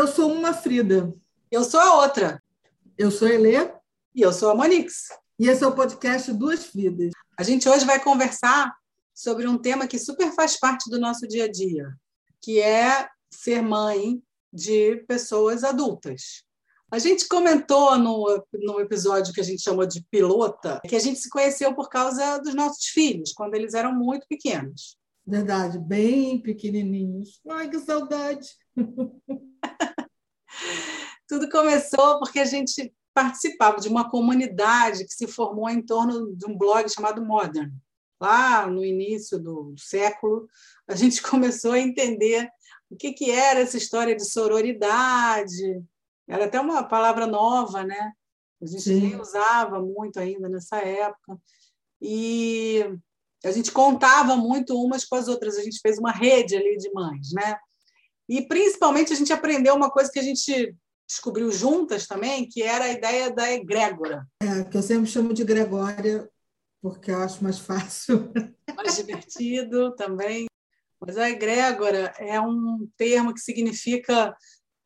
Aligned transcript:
Eu 0.00 0.06
sou 0.06 0.32
uma 0.32 0.54
Frida. 0.54 1.14
Eu 1.50 1.62
sou 1.62 1.78
a 1.78 2.00
outra. 2.00 2.42
Eu 2.96 3.10
sou 3.10 3.28
a 3.28 3.32
Elê. 3.32 3.70
E 4.14 4.22
eu 4.22 4.32
sou 4.32 4.48
a 4.48 4.54
Monix. 4.54 5.10
E 5.38 5.46
esse 5.46 5.62
é 5.62 5.66
o 5.66 5.74
podcast 5.74 6.32
Duas 6.32 6.64
Fridas. 6.64 7.10
A 7.38 7.42
gente 7.42 7.68
hoje 7.68 7.84
vai 7.84 8.02
conversar 8.02 8.74
sobre 9.14 9.46
um 9.46 9.58
tema 9.58 9.86
que 9.86 9.98
super 9.98 10.32
faz 10.32 10.58
parte 10.58 10.88
do 10.88 10.98
nosso 10.98 11.28
dia 11.28 11.44
a 11.44 11.52
dia, 11.52 11.86
que 12.40 12.58
é 12.58 13.10
ser 13.30 13.60
mãe 13.60 14.22
de 14.50 15.04
pessoas 15.06 15.64
adultas. 15.64 16.44
A 16.90 16.98
gente 16.98 17.28
comentou 17.28 17.98
no, 17.98 18.42
no 18.54 18.80
episódio 18.80 19.34
que 19.34 19.40
a 19.42 19.44
gente 19.44 19.60
chamou 19.60 19.84
de 19.84 20.02
pilota 20.10 20.80
que 20.88 20.96
a 20.96 21.00
gente 21.00 21.20
se 21.20 21.28
conheceu 21.28 21.74
por 21.74 21.90
causa 21.90 22.38
dos 22.38 22.54
nossos 22.54 22.86
filhos, 22.86 23.34
quando 23.34 23.54
eles 23.54 23.74
eram 23.74 23.94
muito 23.94 24.26
pequenos. 24.26 24.98
Verdade, 25.26 25.78
bem 25.78 26.40
pequenininhos. 26.40 27.38
Ai, 27.50 27.68
que 27.68 27.78
saudade! 27.78 28.48
Tudo 31.28 31.48
começou 31.48 32.18
porque 32.18 32.40
a 32.40 32.44
gente 32.44 32.92
participava 33.14 33.80
de 33.80 33.88
uma 33.88 34.10
comunidade 34.10 35.04
que 35.04 35.12
se 35.12 35.26
formou 35.26 35.68
em 35.68 35.82
torno 35.82 36.34
de 36.34 36.46
um 36.46 36.56
blog 36.56 36.88
chamado 36.88 37.24
Modern. 37.24 37.70
Lá 38.20 38.66
no 38.66 38.84
início 38.84 39.38
do 39.38 39.74
século, 39.78 40.48
a 40.88 40.94
gente 40.94 41.22
começou 41.22 41.72
a 41.72 41.78
entender 41.78 42.48
o 42.90 42.96
que, 42.96 43.12
que 43.12 43.30
era 43.30 43.60
essa 43.60 43.76
história 43.76 44.16
de 44.16 44.24
sororidade. 44.24 45.82
Era 46.28 46.46
até 46.46 46.60
uma 46.60 46.82
palavra 46.82 47.26
nova, 47.26 47.84
né? 47.84 48.12
A 48.60 48.66
gente 48.66 48.82
Sim. 48.82 49.00
nem 49.00 49.20
usava 49.20 49.80
muito 49.80 50.18
ainda 50.18 50.48
nessa 50.48 50.78
época. 50.78 51.40
E 52.00 52.84
a 53.44 53.50
gente 53.50 53.72
contava 53.72 54.36
muito 54.36 54.76
umas 54.76 55.04
com 55.04 55.16
as 55.16 55.28
outras. 55.28 55.56
A 55.56 55.62
gente 55.62 55.80
fez 55.80 55.98
uma 55.98 56.12
rede 56.12 56.56
ali 56.56 56.76
de 56.76 56.92
mães, 56.92 57.32
né? 57.32 57.56
E 58.30 58.46
principalmente 58.46 59.12
a 59.12 59.16
gente 59.16 59.32
aprendeu 59.32 59.74
uma 59.74 59.90
coisa 59.90 60.08
que 60.08 60.20
a 60.20 60.22
gente 60.22 60.72
descobriu 61.04 61.50
juntas 61.50 62.06
também, 62.06 62.48
que 62.48 62.62
era 62.62 62.84
a 62.84 62.92
ideia 62.92 63.28
da 63.28 63.50
egrégora. 63.50 64.24
É, 64.40 64.62
que 64.62 64.76
eu 64.76 64.82
sempre 64.82 65.10
chamo 65.10 65.34
de 65.34 65.42
Gregória, 65.42 66.30
porque 66.80 67.10
eu 67.10 67.18
acho 67.18 67.42
mais 67.42 67.58
fácil. 67.58 68.32
Mais 68.76 68.94
divertido 68.94 69.96
também. 69.96 70.46
Mas 71.00 71.18
a 71.18 71.28
egrégora 71.28 72.14
é 72.18 72.40
um 72.40 72.88
termo 72.96 73.34
que 73.34 73.40
significa 73.40 74.32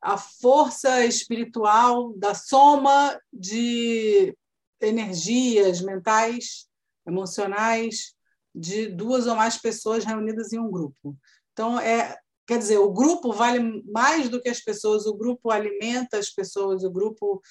a 0.01 0.17
força 0.17 1.05
espiritual 1.05 2.13
da 2.17 2.33
soma 2.33 3.15
de 3.31 4.35
energias 4.81 5.81
mentais, 5.81 6.65
emocionais, 7.07 8.15
de 8.55 8.87
duas 8.87 9.27
ou 9.27 9.35
mais 9.35 9.55
pessoas 9.57 10.03
reunidas 10.03 10.51
em 10.51 10.57
um 10.57 10.71
grupo. 10.71 11.15
Então, 11.53 11.79
é 11.79 12.17
Quer 12.47 12.59
dizer, 12.59 12.77
o 12.77 12.91
grupo 12.91 13.33
vale 13.33 13.83
mais 13.91 14.29
do 14.29 14.41
que 14.41 14.49
as 14.49 14.59
pessoas, 14.59 15.05
o 15.05 15.15
grupo 15.15 15.49
alimenta 15.49 16.17
as 16.17 16.29
pessoas, 16.29 16.83
o 16.83 16.91
grupo 16.91 17.41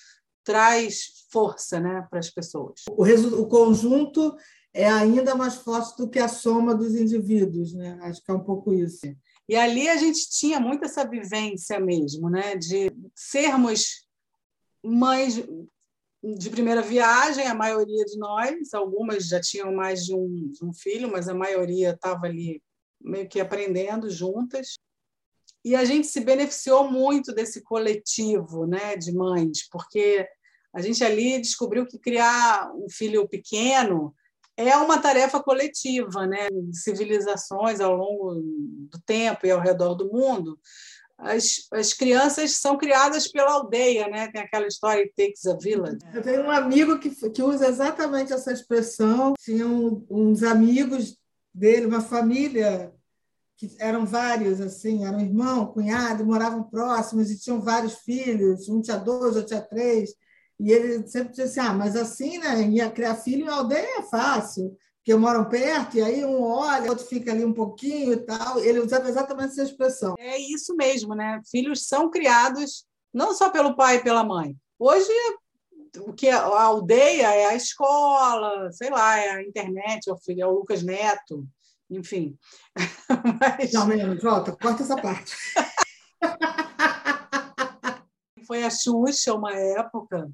traz 0.44 1.26
força 1.32 1.80
né, 1.80 2.06
para 2.08 2.18
as 2.18 2.30
pessoas. 2.30 2.82
O, 2.90 3.04
o 3.40 3.48
conjunto 3.48 4.36
é 4.72 4.88
ainda 4.88 5.34
mais 5.34 5.54
forte 5.54 5.96
do 5.96 6.08
que 6.08 6.18
a 6.18 6.28
soma 6.28 6.74
dos 6.74 6.94
indivíduos, 6.94 7.72
né? 7.72 7.98
Acho 8.02 8.22
que 8.22 8.30
é 8.30 8.34
um 8.34 8.42
pouco 8.42 8.72
isso. 8.72 9.00
E 9.48 9.54
ali 9.54 9.88
a 9.88 9.96
gente 9.96 10.28
tinha 10.30 10.58
muito 10.58 10.84
essa 10.84 11.08
vivência 11.08 11.78
mesmo, 11.78 12.28
né? 12.28 12.56
De 12.56 12.92
sermos 13.14 14.04
mães 14.84 15.42
de 16.36 16.50
primeira 16.50 16.82
viagem, 16.82 17.46
a 17.46 17.54
maioria 17.54 18.04
de 18.04 18.18
nós, 18.18 18.72
algumas 18.72 19.28
já 19.28 19.40
tinham 19.40 19.72
mais 19.74 20.04
de 20.04 20.14
um, 20.14 20.50
de 20.50 20.64
um 20.64 20.72
filho, 20.72 21.10
mas 21.10 21.28
a 21.28 21.34
maioria 21.34 21.90
estava 21.90 22.26
ali 22.26 22.62
meio 23.04 23.28
que 23.28 23.40
aprendendo 23.40 24.10
juntas. 24.10 24.74
E 25.64 25.74
a 25.74 25.84
gente 25.84 26.06
se 26.06 26.20
beneficiou 26.20 26.90
muito 26.90 27.32
desse 27.32 27.62
coletivo 27.62 28.66
né, 28.66 28.96
de 28.96 29.12
mães, 29.12 29.68
porque 29.70 30.26
a 30.72 30.80
gente 30.80 31.04
ali 31.04 31.40
descobriu 31.40 31.86
que 31.86 31.98
criar 31.98 32.72
um 32.74 32.88
filho 32.90 33.28
pequeno 33.28 34.14
é 34.56 34.76
uma 34.76 35.00
tarefa 35.00 35.42
coletiva, 35.42 36.26
né? 36.26 36.48
Civilizações 36.72 37.80
ao 37.80 37.96
longo 37.96 38.34
do 38.34 39.00
tempo 39.04 39.46
e 39.46 39.50
ao 39.50 39.60
redor 39.60 39.94
do 39.94 40.12
mundo, 40.12 40.58
as, 41.18 41.66
as 41.72 41.92
crianças 41.92 42.56
são 42.56 42.76
criadas 42.76 43.28
pela 43.28 43.52
aldeia, 43.52 44.08
né? 44.08 44.30
Tem 44.30 44.40
aquela 44.40 44.66
história 44.66 45.02
It 45.02 45.12
Takes 45.16 45.46
a 45.46 45.56
Village. 45.56 45.98
Eu 46.12 46.22
tenho 46.22 46.42
um 46.42 46.50
amigo 46.50 46.98
que, 46.98 47.10
que 47.30 47.42
usa 47.42 47.68
exatamente 47.68 48.32
essa 48.32 48.52
expressão. 48.52 49.34
Tinham 49.40 50.04
uns 50.10 50.42
amigos 50.42 51.16
dele, 51.54 51.86
uma 51.86 52.00
família 52.00 52.92
que 53.56 53.76
eram 53.78 54.04
vários, 54.04 54.60
assim, 54.60 55.04
eram 55.06 55.20
irmão, 55.20 55.66
cunhado, 55.66 56.26
moravam 56.26 56.64
próximos 56.64 57.30
e 57.30 57.38
tinham 57.38 57.60
vários 57.60 57.94
filhos, 57.98 58.68
um 58.68 58.80
tinha 58.80 58.96
dois, 58.96 59.36
outro 59.36 59.46
tinha 59.46 59.62
três. 59.62 60.10
E 60.58 60.72
ele 60.72 61.06
sempre 61.06 61.30
dizia 61.30 61.44
assim: 61.44 61.60
ah, 61.60 61.72
mas 61.72 61.96
assim, 61.96 62.38
né? 62.38 62.62
Ia 62.68 62.90
criar 62.90 63.14
filho 63.16 63.46
em 63.46 63.48
aldeia 63.48 63.98
é 63.98 64.02
fácil, 64.02 64.76
porque 64.98 65.14
moram 65.14 65.48
perto, 65.48 65.96
e 65.96 66.02
aí 66.02 66.24
um 66.24 66.42
olha, 66.42 66.90
outro 66.90 67.06
fica 67.06 67.30
ali 67.30 67.44
um 67.44 67.52
pouquinho 67.52 68.12
e 68.12 68.16
tal. 68.16 68.58
Ele 68.58 68.80
usava 68.80 69.08
exatamente 69.08 69.52
essa 69.52 69.62
expressão. 69.62 70.14
É 70.18 70.38
isso 70.38 70.74
mesmo, 70.74 71.14
né? 71.14 71.40
Filhos 71.48 71.86
são 71.86 72.10
criados 72.10 72.84
não 73.12 73.32
só 73.32 73.50
pelo 73.50 73.76
pai 73.76 73.96
e 73.96 74.02
pela 74.02 74.24
mãe. 74.24 74.56
Hoje, 74.78 75.12
o 76.00 76.12
que 76.12 76.28
a 76.28 76.42
aldeia 76.42 77.34
é 77.34 77.46
a 77.46 77.54
escola, 77.54 78.70
sei 78.72 78.90
lá, 78.90 79.18
é 79.18 79.30
a 79.30 79.42
internet, 79.42 80.08
é 80.08 80.12
o, 80.12 80.18
filho, 80.18 80.42
é 80.42 80.46
o 80.46 80.52
Lucas 80.52 80.82
Neto 80.82 81.46
enfim. 81.90 82.38
Mas... 83.40 83.72
Não, 83.72 83.86
menos, 83.86 84.22
volta, 84.22 84.56
corta 84.56 84.82
essa 84.82 84.96
parte. 84.96 85.34
Foi 88.46 88.62
a 88.62 88.70
Xuxa 88.70 89.34
uma 89.34 89.54
época. 89.54 90.30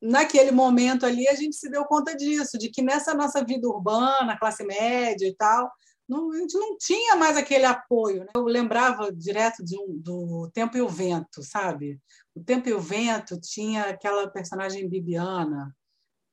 Naquele 0.00 0.52
momento 0.52 1.06
ali, 1.06 1.26
a 1.28 1.34
gente 1.34 1.56
se 1.56 1.68
deu 1.70 1.84
conta 1.84 2.14
disso, 2.14 2.58
de 2.58 2.68
que 2.68 2.82
nessa 2.82 3.14
nossa 3.14 3.44
vida 3.44 3.66
urbana, 3.66 4.38
classe 4.38 4.64
média 4.64 5.26
e 5.26 5.34
tal, 5.34 5.70
não, 6.08 6.32
a 6.32 6.36
gente 6.38 6.56
não 6.56 6.76
tinha 6.76 7.16
mais 7.16 7.36
aquele 7.36 7.64
apoio. 7.64 8.20
Né? 8.20 8.28
Eu 8.34 8.44
lembrava 8.44 9.12
direto 9.12 9.62
um, 9.80 9.98
do 9.98 10.50
Tempo 10.52 10.76
e 10.76 10.82
o 10.82 10.88
Vento, 10.88 11.42
sabe? 11.42 12.00
O 12.34 12.42
Tempo 12.42 12.68
e 12.68 12.74
o 12.74 12.80
Vento 12.80 13.40
tinha 13.40 13.84
aquela 13.84 14.28
personagem 14.28 14.88
Bibiana, 14.88 15.74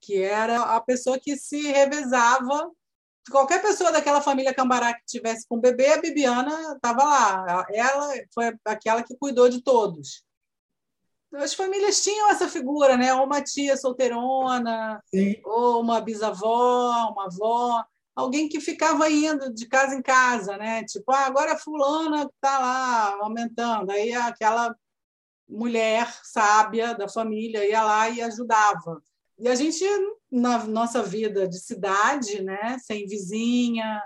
que 0.01 0.21
era 0.21 0.61
a 0.75 0.81
pessoa 0.81 1.19
que 1.19 1.35
se 1.35 1.61
revezava 1.71 2.71
qualquer 3.31 3.61
pessoa 3.61 3.91
daquela 3.91 4.21
família 4.21 4.53
Cambará 4.53 4.93
que 4.93 5.05
tivesse 5.05 5.47
com 5.47 5.59
bebê, 5.59 5.93
a 5.93 6.01
Bibiana 6.01 6.73
estava 6.75 7.03
lá. 7.03 7.65
Ela 7.69 8.13
foi 8.33 8.53
aquela 8.65 9.03
que 9.03 9.15
cuidou 9.15 9.49
de 9.49 9.61
todos. 9.61 10.23
As 11.33 11.53
famílias 11.53 12.03
tinham 12.03 12.29
essa 12.29 12.47
figura, 12.47 12.95
né? 12.95 13.13
Ou 13.15 13.25
uma 13.25 13.41
tia 13.41 13.75
solteirona, 13.75 15.01
Sim. 15.05 15.41
ou 15.43 15.81
uma 15.81 15.99
bisavó, 15.99 17.11
uma 17.11 17.25
avó, 17.25 17.83
alguém 18.15 18.47
que 18.47 18.59
ficava 18.59 19.09
indo 19.09 19.53
de 19.53 19.67
casa 19.67 19.95
em 19.95 20.01
casa, 20.01 20.57
né? 20.57 20.83
Tipo, 20.83 21.11
ah, 21.11 21.25
agora 21.25 21.53
a 21.53 21.57
fulana 21.57 22.23
está 22.23 22.59
lá 22.59 23.17
aumentando. 23.21 23.91
Aí 23.91 24.13
aquela 24.13 24.75
mulher 25.47 26.11
sábia 26.23 26.93
da 26.95 27.07
família 27.07 27.67
ia 27.67 27.83
lá 27.83 28.09
e 28.09 28.21
ajudava. 28.21 29.01
E 29.39 29.47
a 29.47 29.55
gente, 29.55 29.83
na 30.31 30.63
nossa 30.65 31.01
vida 31.01 31.47
de 31.47 31.59
cidade, 31.59 32.41
né, 32.41 32.77
sem 32.79 33.05
vizinha, 33.07 34.01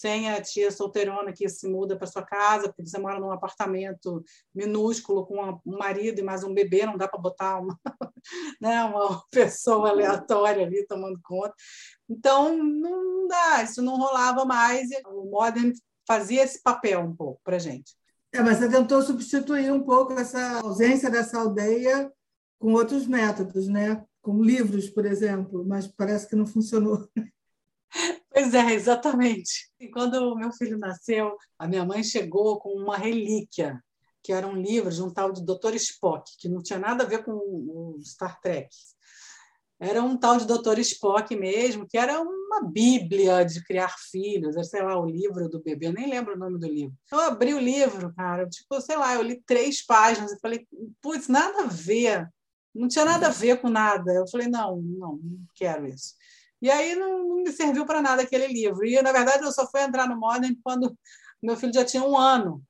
sem 0.00 0.30
a 0.30 0.40
tia 0.40 0.70
solteirona 0.70 1.30
que 1.30 1.46
se 1.46 1.68
muda 1.68 1.94
para 1.94 2.06
sua 2.06 2.22
casa, 2.22 2.68
porque 2.68 2.86
você 2.86 2.98
mora 2.98 3.20
num 3.20 3.30
apartamento 3.30 4.24
minúsculo 4.54 5.26
com 5.26 5.60
um 5.66 5.78
marido 5.78 6.20
e 6.20 6.22
mais 6.22 6.42
um 6.42 6.54
bebê, 6.54 6.86
não 6.86 6.96
dá 6.96 7.06
para 7.06 7.20
botar 7.20 7.58
uma, 7.58 7.78
né, 8.60 8.82
uma 8.84 9.22
pessoa 9.30 9.90
aleatória 9.90 10.64
ali 10.64 10.86
tomando 10.86 11.20
conta. 11.22 11.54
Então, 12.08 12.56
não 12.56 13.28
dá, 13.28 13.62
isso 13.62 13.82
não 13.82 13.98
rolava 13.98 14.46
mais. 14.46 14.88
o 15.06 15.30
Modern 15.30 15.72
fazia 16.06 16.42
esse 16.44 16.62
papel 16.62 17.00
um 17.00 17.14
pouco 17.14 17.38
para 17.44 17.58
gente. 17.58 17.94
É, 18.32 18.40
mas 18.40 18.56
você 18.56 18.70
tentou 18.70 19.02
substituir 19.02 19.70
um 19.70 19.82
pouco 19.82 20.14
essa 20.14 20.60
ausência 20.60 21.10
dessa 21.10 21.38
aldeia 21.38 22.10
com 22.58 22.72
outros 22.72 23.06
métodos, 23.06 23.68
né? 23.68 24.02
como 24.22 24.44
livros, 24.44 24.88
por 24.88 25.06
exemplo, 25.06 25.64
mas 25.66 25.86
parece 25.86 26.28
que 26.28 26.36
não 26.36 26.46
funcionou. 26.46 27.08
Pois 28.32 28.54
é, 28.54 28.72
exatamente. 28.72 29.70
E 29.78 29.88
quando 29.88 30.14
o 30.14 30.36
meu 30.36 30.52
filho 30.52 30.78
nasceu, 30.78 31.36
a 31.58 31.66
minha 31.66 31.84
mãe 31.84 32.02
chegou 32.02 32.58
com 32.60 32.70
uma 32.70 32.96
relíquia, 32.96 33.82
que 34.22 34.32
era 34.32 34.46
um 34.46 34.54
livro 34.54 34.90
de 34.90 35.02
um 35.02 35.12
tal 35.12 35.32
de 35.32 35.44
Dr. 35.44 35.74
Spock, 35.74 36.30
que 36.38 36.48
não 36.48 36.62
tinha 36.62 36.78
nada 36.78 37.04
a 37.04 37.06
ver 37.06 37.24
com 37.24 37.32
o 37.32 37.98
Star 38.02 38.40
Trek. 38.40 38.68
Era 39.78 40.02
um 40.02 40.16
tal 40.16 40.36
de 40.36 40.46
Dr. 40.46 40.78
Spock 40.80 41.34
mesmo, 41.34 41.88
que 41.88 41.96
era 41.96 42.20
uma 42.20 42.62
bíblia 42.62 43.44
de 43.44 43.64
criar 43.64 43.94
filhos, 44.10 44.54
sei 44.68 44.82
lá, 44.82 45.00
o 45.00 45.06
livro 45.06 45.48
do 45.48 45.62
bebê, 45.62 45.86
eu 45.86 45.92
nem 45.92 46.08
lembro 46.08 46.34
o 46.34 46.38
nome 46.38 46.58
do 46.58 46.66
livro. 46.66 46.94
Eu 47.10 47.20
abri 47.20 47.54
o 47.54 47.58
livro, 47.58 48.12
cara, 48.14 48.46
tipo, 48.46 48.78
sei 48.80 48.96
lá, 48.96 49.14
eu 49.14 49.22
li 49.22 49.42
três 49.46 49.84
páginas 49.84 50.32
e 50.32 50.40
falei, 50.40 50.66
putz, 51.00 51.28
nada 51.28 51.62
a 51.62 51.66
ver 51.66 52.28
não 52.74 52.88
tinha 52.88 53.04
nada 53.04 53.26
a 53.26 53.30
ver 53.30 53.60
com 53.60 53.68
nada. 53.68 54.12
Eu 54.12 54.26
falei, 54.28 54.48
não, 54.48 54.80
não, 54.80 55.16
não 55.16 55.46
quero 55.54 55.86
isso. 55.86 56.14
E 56.60 56.70
aí 56.70 56.94
não, 56.94 57.28
não 57.28 57.36
me 57.36 57.52
serviu 57.52 57.86
para 57.86 58.02
nada 58.02 58.22
aquele 58.22 58.46
livro. 58.46 58.84
E, 58.84 59.00
na 59.00 59.12
verdade, 59.12 59.44
eu 59.44 59.52
só 59.52 59.66
fui 59.70 59.80
entrar 59.82 60.08
no 60.08 60.18
Modern 60.18 60.54
quando 60.62 60.96
meu 61.42 61.56
filho 61.56 61.72
já 61.72 61.84
tinha 61.84 62.02
um 62.02 62.16
ano. 62.16 62.62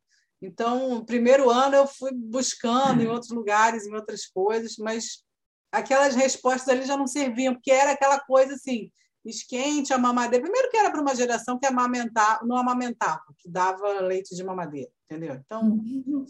Então, 0.43 0.99
o 0.99 1.05
primeiro 1.05 1.51
ano 1.51 1.77
eu 1.77 1.87
fui 1.87 2.13
buscando 2.15 3.03
em 3.03 3.07
outros 3.07 3.31
lugares, 3.31 3.87
em 3.87 3.95
outras 3.95 4.27
coisas, 4.27 4.77
mas 4.79 5.23
aquelas 5.71 6.15
respostas 6.15 6.69
ali 6.69 6.87
já 6.87 6.97
não 6.97 7.07
serviam, 7.07 7.55
porque 7.55 7.71
era 7.71 7.93
aquela 7.93 8.19
coisa 8.19 8.55
assim, 8.55 8.91
esquente 9.25 9.93
a 9.93 9.99
mamadeira. 9.99 10.43
Primeiro 10.43 10.71
que 10.71 10.77
era 10.77 10.91
para 10.91 11.01
uma 11.01 11.15
geração 11.15 11.59
que 11.59 11.67
amamentar, 11.67 12.45
não 12.47 12.57
amamentava, 12.57 13.25
que 13.39 13.51
dava 13.51 14.01
leite 14.01 14.35
de 14.35 14.43
mamadeira, 14.43 14.91
entendeu? 15.05 15.35
Então, 15.35 15.79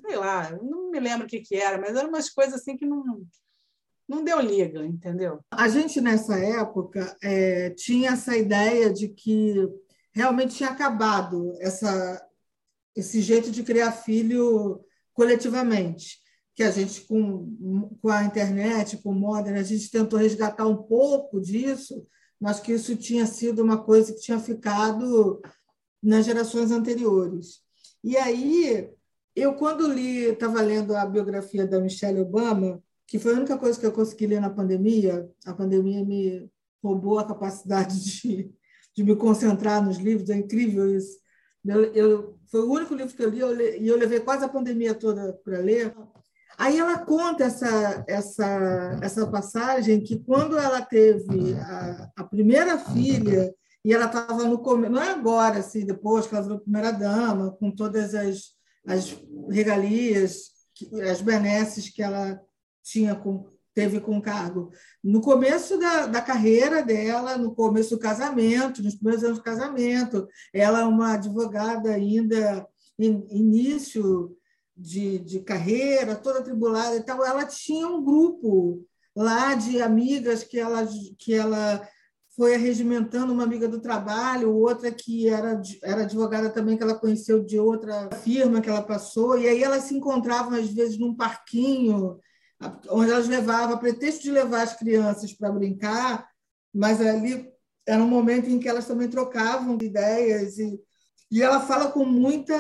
sei 0.00 0.16
lá, 0.16 0.50
não 0.62 0.90
me 0.90 0.98
lembro 0.98 1.26
o 1.26 1.28
que, 1.28 1.40
que 1.40 1.54
era, 1.54 1.78
mas 1.78 1.94
eram 1.94 2.08
umas 2.08 2.28
coisas 2.30 2.54
assim 2.54 2.76
que 2.76 2.86
não, 2.86 3.22
não 4.10 4.24
deu 4.24 4.40
liga, 4.40 4.84
entendeu? 4.84 5.38
A 5.52 5.68
gente, 5.68 6.00
nessa 6.00 6.36
época, 6.36 7.16
é, 7.22 7.70
tinha 7.70 8.10
essa 8.10 8.36
ideia 8.36 8.92
de 8.92 9.06
que 9.06 9.54
realmente 10.12 10.56
tinha 10.56 10.70
acabado 10.70 11.54
essa, 11.60 12.20
esse 12.96 13.22
jeito 13.22 13.52
de 13.52 13.62
criar 13.62 13.92
filho 13.92 14.84
coletivamente. 15.14 16.18
Que 16.56 16.64
a 16.64 16.72
gente, 16.72 17.02
com, 17.02 17.96
com 18.02 18.08
a 18.08 18.24
internet, 18.24 18.96
com 18.96 19.10
o 19.10 19.14
Modern, 19.14 19.56
a 19.56 19.62
gente 19.62 19.88
tentou 19.88 20.18
resgatar 20.18 20.66
um 20.66 20.76
pouco 20.76 21.40
disso, 21.40 22.04
mas 22.40 22.58
que 22.58 22.72
isso 22.72 22.96
tinha 22.96 23.24
sido 23.26 23.62
uma 23.62 23.80
coisa 23.80 24.12
que 24.12 24.20
tinha 24.20 24.40
ficado 24.40 25.40
nas 26.02 26.26
gerações 26.26 26.72
anteriores. 26.72 27.60
E 28.02 28.16
aí, 28.16 28.90
eu, 29.36 29.54
quando 29.54 29.86
li, 29.86 30.30
estava 30.30 30.60
lendo 30.62 30.96
a 30.96 31.06
biografia 31.06 31.64
da 31.64 31.78
Michelle 31.78 32.20
Obama, 32.20 32.82
que 33.10 33.18
foi 33.18 33.34
a 33.34 33.38
única 33.38 33.58
coisa 33.58 33.78
que 33.78 33.84
eu 33.84 33.90
consegui 33.90 34.28
ler 34.28 34.40
na 34.40 34.48
pandemia. 34.48 35.28
A 35.44 35.52
pandemia 35.52 36.04
me 36.04 36.48
roubou 36.80 37.18
a 37.18 37.26
capacidade 37.26 37.98
de, 38.22 38.54
de 38.94 39.02
me 39.02 39.16
concentrar 39.16 39.84
nos 39.84 39.98
livros, 39.98 40.30
é 40.30 40.36
incrível 40.36 40.88
isso. 40.96 41.18
Eu, 41.66 41.84
eu 41.92 42.38
foi 42.48 42.60
o 42.60 42.70
único 42.70 42.94
livro 42.94 43.12
que 43.12 43.22
eu 43.22 43.28
li 43.28 43.38
e 43.38 43.40
eu, 43.40 43.94
eu 43.94 43.98
levei 43.98 44.20
quase 44.20 44.44
a 44.44 44.48
pandemia 44.48 44.94
toda 44.94 45.32
para 45.44 45.58
ler. 45.58 45.92
Aí 46.56 46.78
ela 46.78 46.98
conta 46.98 47.44
essa, 47.44 48.04
essa, 48.06 49.00
essa 49.02 49.26
passagem 49.26 50.04
que 50.04 50.20
quando 50.20 50.56
ela 50.56 50.80
teve 50.80 51.54
a, 51.54 52.10
a 52.16 52.24
primeira 52.24 52.78
filha, 52.78 53.52
e 53.84 53.92
ela 53.92 54.06
estava 54.06 54.44
no 54.44 54.58
começo, 54.58 54.92
não 54.92 55.02
é 55.02 55.10
agora, 55.10 55.58
assim, 55.58 55.84
depois 55.84 56.26
que 56.26 56.34
ela 56.34 56.44
virou 56.44 56.60
primeira-dama, 56.60 57.56
com 57.58 57.70
todas 57.70 58.14
as, 58.14 58.50
as 58.86 59.16
regalias, 59.48 60.50
as 61.10 61.20
benesses 61.20 61.88
que 61.88 62.02
ela 62.02 62.40
tinha 62.82 63.14
com, 63.14 63.46
teve 63.74 64.00
com 64.00 64.20
cargo. 64.20 64.70
No 65.02 65.20
começo 65.20 65.78
da, 65.78 66.06
da 66.06 66.20
carreira 66.20 66.82
dela, 66.82 67.36
no 67.36 67.54
começo 67.54 67.90
do 67.90 68.00
casamento, 68.00 68.82
nos 68.82 68.94
primeiros 68.94 69.24
anos 69.24 69.38
do 69.38 69.44
casamento, 69.44 70.28
ela 70.52 70.80
é 70.80 70.84
uma 70.84 71.14
advogada 71.14 71.90
ainda 71.92 72.66
em 72.98 73.26
início 73.30 74.36
de, 74.76 75.18
de 75.18 75.40
carreira, 75.40 76.16
toda 76.16 76.42
tribulada 76.42 76.96
e 76.96 77.02
tal, 77.02 77.24
ela 77.24 77.44
tinha 77.44 77.86
um 77.86 78.02
grupo 78.02 78.84
lá 79.14 79.54
de 79.54 79.80
amigas 79.82 80.42
que 80.42 80.58
ela, 80.58 80.86
que 81.18 81.34
ela 81.34 81.86
foi 82.36 82.54
arregimentando, 82.54 83.32
uma 83.32 83.42
amiga 83.42 83.68
do 83.68 83.80
trabalho, 83.80 84.54
outra 84.54 84.90
que 84.90 85.28
era, 85.28 85.60
era 85.82 86.02
advogada 86.02 86.48
também, 86.48 86.76
que 86.76 86.82
ela 86.82 86.98
conheceu 86.98 87.44
de 87.44 87.58
outra 87.58 88.08
firma 88.22 88.60
que 88.60 88.68
ela 88.68 88.82
passou, 88.82 89.38
e 89.38 89.46
aí 89.46 89.62
elas 89.62 89.84
se 89.84 89.94
encontravam, 89.94 90.58
às 90.58 90.70
vezes, 90.70 90.98
num 90.98 91.14
parquinho, 91.14 92.18
onde 92.90 93.10
elas 93.10 93.28
levavam, 93.28 93.74
a 93.74 93.78
pretexto 93.78 94.22
de 94.22 94.30
levar 94.30 94.62
as 94.62 94.76
crianças 94.76 95.32
para 95.32 95.52
brincar, 95.52 96.28
mas 96.74 97.00
ali 97.00 97.50
era 97.86 98.02
um 98.02 98.08
momento 98.08 98.48
em 98.48 98.58
que 98.58 98.68
elas 98.68 98.86
também 98.86 99.08
trocavam 99.08 99.78
ideias 99.80 100.58
e, 100.58 100.78
e 101.30 101.42
ela 101.42 101.60
fala 101.60 101.90
com 101.90 102.04
muita 102.04 102.56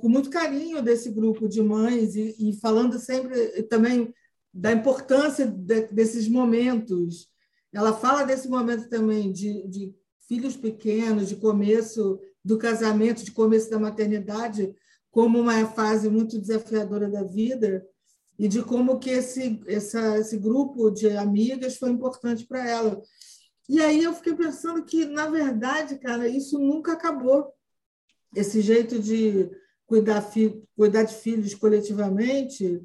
com 0.00 0.08
muito 0.08 0.30
carinho 0.30 0.82
desse 0.82 1.10
grupo 1.10 1.48
de 1.48 1.62
mães 1.62 2.16
e, 2.16 2.34
e 2.38 2.60
falando 2.60 2.98
sempre 2.98 3.62
também 3.64 4.12
da 4.52 4.72
importância 4.72 5.46
de, 5.46 5.86
desses 5.88 6.28
momentos. 6.28 7.28
Ela 7.72 7.92
fala 7.94 8.24
desse 8.24 8.48
momento 8.48 8.88
também 8.88 9.32
de, 9.32 9.66
de 9.68 9.94
filhos 10.28 10.56
pequenos 10.56 11.28
de 11.28 11.36
começo 11.36 12.20
do 12.44 12.58
casamento 12.58 13.24
de 13.24 13.30
começo 13.30 13.70
da 13.70 13.78
maternidade 13.78 14.74
como 15.10 15.38
uma 15.38 15.64
fase 15.66 16.08
muito 16.08 16.38
desafiadora 16.38 17.08
da 17.08 17.22
vida 17.22 17.86
e 18.42 18.48
de 18.48 18.60
como 18.60 18.98
que 18.98 19.08
esse, 19.08 19.62
essa, 19.68 20.18
esse 20.18 20.36
grupo 20.36 20.90
de 20.90 21.16
amigas 21.16 21.76
foi 21.76 21.90
importante 21.90 22.44
para 22.44 22.68
ela. 22.68 23.00
E 23.68 23.80
aí 23.80 24.02
eu 24.02 24.12
fiquei 24.12 24.34
pensando 24.34 24.84
que, 24.84 25.04
na 25.04 25.28
verdade, 25.28 25.96
cara, 25.96 26.26
isso 26.26 26.58
nunca 26.58 26.94
acabou. 26.94 27.54
Esse 28.34 28.60
jeito 28.60 28.98
de 28.98 29.48
cuidar, 29.86 30.28
cuidar 30.74 31.04
de 31.04 31.14
filhos 31.14 31.54
coletivamente 31.54 32.82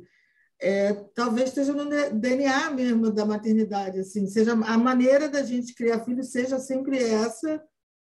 é, 0.62 0.94
talvez 1.16 1.50
esteja 1.50 1.74
no 1.74 1.90
DNA 1.90 2.70
mesmo 2.70 3.10
da 3.12 3.26
maternidade, 3.26 4.00
assim, 4.00 4.28
seja 4.28 4.52
a 4.52 4.78
maneira 4.78 5.28
da 5.28 5.42
gente 5.42 5.74
criar 5.74 6.06
filhos 6.06 6.32
seja 6.32 6.60
sempre 6.60 7.00
essa, 7.00 7.60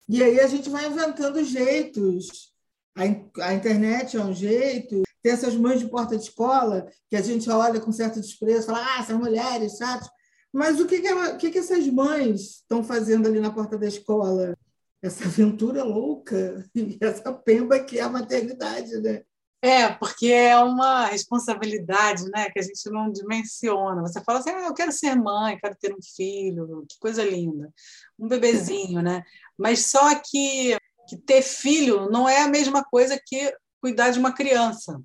e 0.10 0.24
aí 0.24 0.40
a 0.40 0.48
gente 0.48 0.68
vai 0.68 0.88
inventando 0.88 1.44
jeitos. 1.44 2.52
A, 2.96 3.04
a 3.50 3.54
internet 3.54 4.18
é 4.18 4.20
um 4.20 4.34
jeito, 4.34 5.05
tem 5.26 5.34
essas 5.34 5.56
mães 5.56 5.80
de 5.80 5.90
porta 5.90 6.16
de 6.16 6.22
escola 6.22 6.88
que 7.10 7.16
a 7.16 7.22
gente 7.22 7.50
olha 7.50 7.82
com 7.82 7.92
certo 7.92 8.22
desprezo, 8.22 8.68
fala, 8.68 8.86
ah, 8.86 9.00
essas 9.00 9.18
mulheres 9.18 9.76
chatas. 9.76 10.08
Mas 10.54 10.80
o 10.80 10.86
que, 10.86 11.02
que, 11.02 11.12
o 11.12 11.38
que, 11.38 11.50
que 11.50 11.58
essas 11.58 11.88
mães 11.88 12.58
estão 12.58 12.84
fazendo 12.84 13.28
ali 13.28 13.40
na 13.40 13.52
porta 13.52 13.76
da 13.76 13.88
escola? 13.88 14.56
Essa 15.02 15.26
aventura 15.26 15.84
louca 15.84 16.64
e 16.76 16.96
essa 17.02 17.34
pemba 17.34 17.80
que 17.80 17.98
é 17.98 18.04
a 18.04 18.10
maternidade, 18.10 19.02
né? 19.02 19.24
É, 19.64 19.90
porque 19.90 20.28
é 20.28 20.60
uma 20.60 21.08
responsabilidade 21.08 22.30
né, 22.30 22.52
que 22.52 22.60
a 22.60 22.62
gente 22.62 22.88
não 22.92 23.12
dimensiona. 23.12 24.04
Você 24.04 24.24
fala 24.24 24.38
assim, 24.38 24.52
ah, 24.52 24.68
eu 24.68 24.76
quero 24.76 24.92
ser 24.92 25.16
mãe, 25.16 25.58
quero 25.58 25.76
ter 25.76 25.92
um 25.92 26.04
filho, 26.16 26.86
que 26.88 27.00
coisa 27.00 27.24
linda, 27.24 27.74
um 28.20 28.28
bebezinho, 28.28 29.02
né? 29.02 29.24
Mas 29.58 29.88
só 29.88 30.14
que, 30.20 30.78
que 31.10 31.18
ter 31.18 31.42
filho 31.42 32.12
não 32.12 32.30
é 32.30 32.44
a 32.44 32.48
mesma 32.48 32.84
coisa 32.84 33.20
que 33.26 33.52
cuidar 33.82 34.12
de 34.12 34.20
uma 34.20 34.32
criança. 34.32 35.02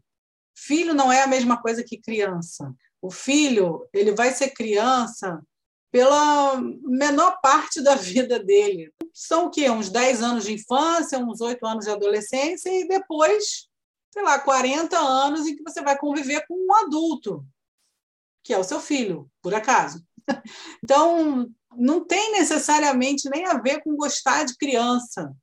Filho 0.66 0.92
não 0.92 1.10
é 1.10 1.22
a 1.22 1.26
mesma 1.26 1.60
coisa 1.60 1.82
que 1.82 1.96
criança. 1.96 2.74
O 3.00 3.10
filho, 3.10 3.88
ele 3.94 4.12
vai 4.12 4.30
ser 4.30 4.50
criança 4.50 5.42
pela 5.90 6.60
menor 6.82 7.40
parte 7.40 7.80
da 7.80 7.94
vida 7.94 8.38
dele. 8.38 8.92
São 9.14 9.46
o 9.46 9.50
quê? 9.50 9.70
Uns 9.70 9.88
10 9.88 10.22
anos 10.22 10.44
de 10.44 10.52
infância, 10.52 11.18
uns 11.18 11.40
8 11.40 11.66
anos 11.66 11.86
de 11.86 11.90
adolescência 11.90 12.68
e 12.70 12.86
depois, 12.86 13.68
sei 14.12 14.22
lá, 14.22 14.38
40 14.38 14.98
anos 14.98 15.46
em 15.46 15.56
que 15.56 15.62
você 15.62 15.80
vai 15.82 15.96
conviver 15.98 16.46
com 16.46 16.54
um 16.54 16.74
adulto, 16.74 17.44
que 18.44 18.52
é 18.52 18.58
o 18.58 18.64
seu 18.64 18.80
filho, 18.80 19.30
por 19.42 19.54
acaso. 19.54 20.04
Então, 20.84 21.50
não 21.76 22.04
tem 22.04 22.32
necessariamente 22.32 23.28
nem 23.30 23.46
a 23.46 23.54
ver 23.54 23.82
com 23.82 23.96
gostar 23.96 24.44
de 24.44 24.56
criança. 24.56 25.34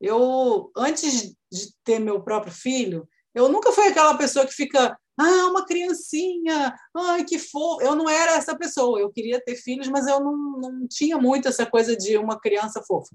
Eu, 0.00 0.70
antes 0.76 1.34
de 1.50 1.74
ter 1.84 1.98
meu 1.98 2.22
próprio 2.22 2.52
filho, 2.52 3.08
eu 3.34 3.48
nunca 3.48 3.72
fui 3.72 3.88
aquela 3.88 4.16
pessoa 4.16 4.46
que 4.46 4.52
fica, 4.52 4.96
ah, 5.18 5.46
uma 5.48 5.64
criancinha, 5.64 6.74
ai, 6.96 7.24
que 7.24 7.38
fofo. 7.38 7.82
Eu 7.82 7.94
não 7.94 8.08
era 8.08 8.32
essa 8.32 8.56
pessoa. 8.56 8.98
Eu 8.98 9.10
queria 9.10 9.42
ter 9.42 9.56
filhos, 9.56 9.88
mas 9.88 10.06
eu 10.06 10.20
não, 10.20 10.36
não 10.36 10.88
tinha 10.88 11.18
muito 11.18 11.48
essa 11.48 11.66
coisa 11.66 11.96
de 11.96 12.16
uma 12.16 12.40
criança 12.40 12.82
fofa. 12.82 13.14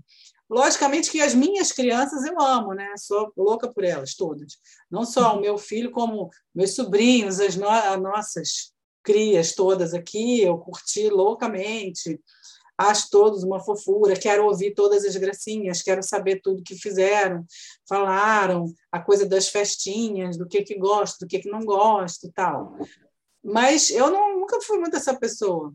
Logicamente 0.49 1.09
que 1.09 1.21
as 1.21 1.33
minhas 1.33 1.71
crianças 1.71 2.23
eu 2.23 2.39
amo, 2.39 2.73
né? 2.73 2.93
Sou 2.97 3.33
louca 3.35 3.71
por 3.71 3.83
elas 3.83 4.13
todas. 4.13 4.53
Não 4.89 5.03
só 5.03 5.35
o 5.35 5.41
meu 5.41 5.57
filho, 5.57 5.91
como 5.91 6.29
meus 6.53 6.75
sobrinhos, 6.75 7.39
as, 7.39 7.55
no 7.55 7.67
as 7.67 7.99
nossas 7.99 8.71
crias 9.03 9.53
todas 9.53 9.93
aqui, 9.93 10.41
eu 10.41 10.57
curti 10.57 11.09
loucamente 11.09 12.19
acho 12.77 13.09
todos 13.09 13.43
uma 13.43 13.59
fofura, 13.59 14.15
quero 14.15 14.45
ouvir 14.45 14.73
todas 14.73 15.05
as 15.05 15.15
gracinhas, 15.15 15.81
quero 15.81 16.03
saber 16.03 16.41
tudo 16.41 16.63
que 16.63 16.75
fizeram, 16.75 17.45
falaram, 17.87 18.65
a 18.91 18.99
coisa 18.99 19.25
das 19.25 19.47
festinhas, 19.47 20.37
do 20.37 20.47
que 20.47 20.63
que 20.63 20.77
gosto, 20.77 21.19
do 21.19 21.27
que 21.27 21.39
que 21.39 21.49
não 21.49 21.61
gosto 21.61 22.31
tal. 22.33 22.77
Mas 23.43 23.89
eu 23.91 24.09
não, 24.09 24.39
nunca 24.39 24.59
fui 24.61 24.77
muito 24.79 24.97
essa 24.97 25.13
pessoa. 25.17 25.73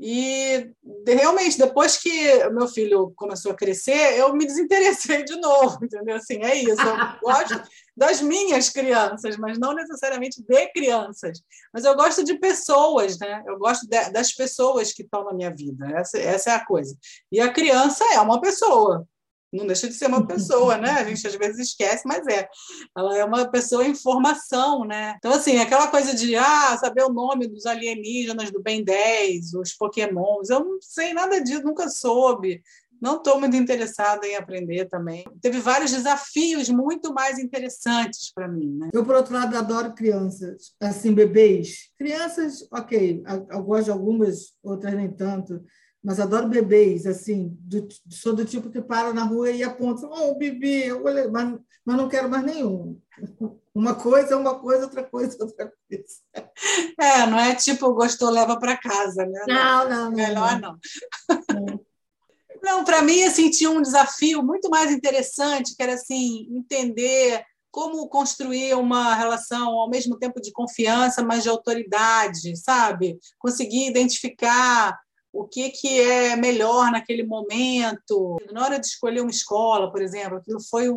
E 0.00 0.70
realmente, 1.06 1.58
depois 1.58 1.96
que 1.96 2.48
meu 2.50 2.68
filho 2.68 3.12
começou 3.16 3.50
a 3.50 3.56
crescer, 3.56 4.16
eu 4.16 4.32
me 4.32 4.46
desinteressei 4.46 5.24
de 5.24 5.34
novo, 5.40 5.84
entendeu? 5.84 6.14
Assim, 6.14 6.40
é 6.44 6.54
isso. 6.54 6.80
Eu 6.80 6.96
gosto 7.20 7.60
das 7.96 8.20
minhas 8.22 8.70
crianças, 8.70 9.36
mas 9.36 9.58
não 9.58 9.74
necessariamente 9.74 10.40
de 10.40 10.68
crianças. 10.68 11.42
Mas 11.74 11.84
eu 11.84 11.96
gosto 11.96 12.22
de 12.22 12.38
pessoas, 12.38 13.18
né? 13.18 13.42
Eu 13.44 13.58
gosto 13.58 13.88
de, 13.88 14.10
das 14.10 14.32
pessoas 14.32 14.92
que 14.92 15.02
estão 15.02 15.24
na 15.24 15.34
minha 15.34 15.50
vida. 15.50 15.86
Essa, 15.90 16.18
essa 16.18 16.50
é 16.50 16.54
a 16.54 16.64
coisa. 16.64 16.96
E 17.32 17.40
a 17.40 17.52
criança 17.52 18.04
é 18.14 18.20
uma 18.20 18.40
pessoa 18.40 19.04
não 19.52 19.66
deixa 19.66 19.88
de 19.88 19.94
ser 19.94 20.06
uma 20.06 20.26
pessoa, 20.26 20.76
né? 20.76 20.90
A 20.90 21.04
gente 21.04 21.26
às 21.26 21.34
vezes 21.34 21.68
esquece, 21.68 22.02
mas 22.06 22.26
é. 22.26 22.48
Ela 22.96 23.18
é 23.18 23.24
uma 23.24 23.50
pessoa 23.50 23.84
em 23.86 23.94
formação, 23.94 24.84
né? 24.84 25.14
Então, 25.18 25.32
assim, 25.32 25.58
aquela 25.58 25.88
coisa 25.88 26.14
de 26.14 26.36
ah, 26.36 26.76
saber 26.78 27.02
o 27.04 27.12
nome 27.12 27.46
dos 27.46 27.64
alienígenas 27.64 28.50
do 28.50 28.62
Ben 28.62 28.84
10, 28.84 29.54
os 29.54 29.72
pokémons, 29.72 30.50
eu 30.50 30.60
não 30.60 30.78
sei 30.80 31.14
nada 31.14 31.40
disso, 31.40 31.64
nunca 31.64 31.88
soube. 31.88 32.62
não 33.00 33.16
estou 33.16 33.38
muito 33.38 33.56
interessada 33.56 34.26
em 34.26 34.34
aprender 34.36 34.86
também. 34.86 35.24
Teve 35.40 35.60
vários 35.60 35.92
desafios 35.92 36.68
muito 36.68 37.12
mais 37.14 37.38
interessantes 37.38 38.32
para 38.34 38.48
mim. 38.48 38.76
Né? 38.76 38.90
Eu, 38.92 39.04
por 39.04 39.14
outro 39.14 39.32
lado, 39.32 39.56
adoro 39.56 39.94
crianças, 39.94 40.74
assim, 40.80 41.14
bebês. 41.14 41.90
Crianças, 41.96 42.66
ok, 42.72 43.22
eu 43.50 43.62
gosto 43.62 43.84
de 43.84 43.90
algumas, 43.92 44.52
outras 44.62 44.94
nem 44.94 45.10
tanto, 45.10 45.62
mas 46.02 46.20
adoro 46.20 46.48
bebês, 46.48 47.06
assim, 47.06 47.56
do, 47.60 47.88
sou 48.08 48.34
do 48.34 48.44
tipo 48.44 48.70
que 48.70 48.80
para 48.80 49.12
na 49.12 49.24
rua 49.24 49.50
e 49.50 49.62
aponta, 49.62 50.06
oh, 50.06 50.34
bebê, 50.36 50.92
mas, 51.30 51.58
mas 51.84 51.96
não 51.96 52.08
quero 52.08 52.28
mais 52.28 52.44
nenhum. 52.44 53.00
Uma 53.78 53.94
coisa 53.94 54.34
é 54.34 54.36
uma 54.36 54.58
coisa, 54.58 54.86
outra 54.86 55.04
coisa 55.04 55.36
é 55.38 55.44
outra 55.44 55.72
coisa. 55.88 56.04
É, 57.00 57.26
não 57.26 57.38
é 57.38 57.54
tipo 57.54 57.94
gostou, 57.94 58.28
leva 58.28 58.58
para 58.58 58.76
casa, 58.76 59.24
né? 59.24 59.44
Não, 59.46 59.88
não, 59.88 60.04
não. 60.06 60.10
Melhor 60.10 60.60
não. 60.60 60.76
Não, 61.48 61.80
não 62.60 62.84
para 62.84 63.02
mim, 63.02 63.22
assim, 63.22 63.50
tinha 63.50 63.70
um 63.70 63.80
desafio 63.80 64.42
muito 64.42 64.68
mais 64.68 64.90
interessante, 64.90 65.76
que 65.76 65.82
era, 65.82 65.94
assim, 65.94 66.48
entender 66.50 67.44
como 67.70 68.08
construir 68.08 68.74
uma 68.74 69.14
relação 69.14 69.68
ao 69.68 69.88
mesmo 69.88 70.18
tempo 70.18 70.40
de 70.40 70.50
confiança, 70.50 71.22
mas 71.22 71.44
de 71.44 71.48
autoridade, 71.48 72.56
sabe? 72.56 73.16
Conseguir 73.38 73.86
identificar 73.86 74.98
o 75.32 75.46
que, 75.46 75.70
que 75.70 76.00
é 76.00 76.36
melhor 76.36 76.90
naquele 76.90 77.24
momento. 77.24 78.36
Na 78.52 78.64
hora 78.64 78.78
de 78.78 78.86
escolher 78.86 79.20
uma 79.20 79.30
escola, 79.30 79.90
por 79.90 80.00
exemplo, 80.00 80.38
aquilo 80.38 80.60
foi 80.60 80.88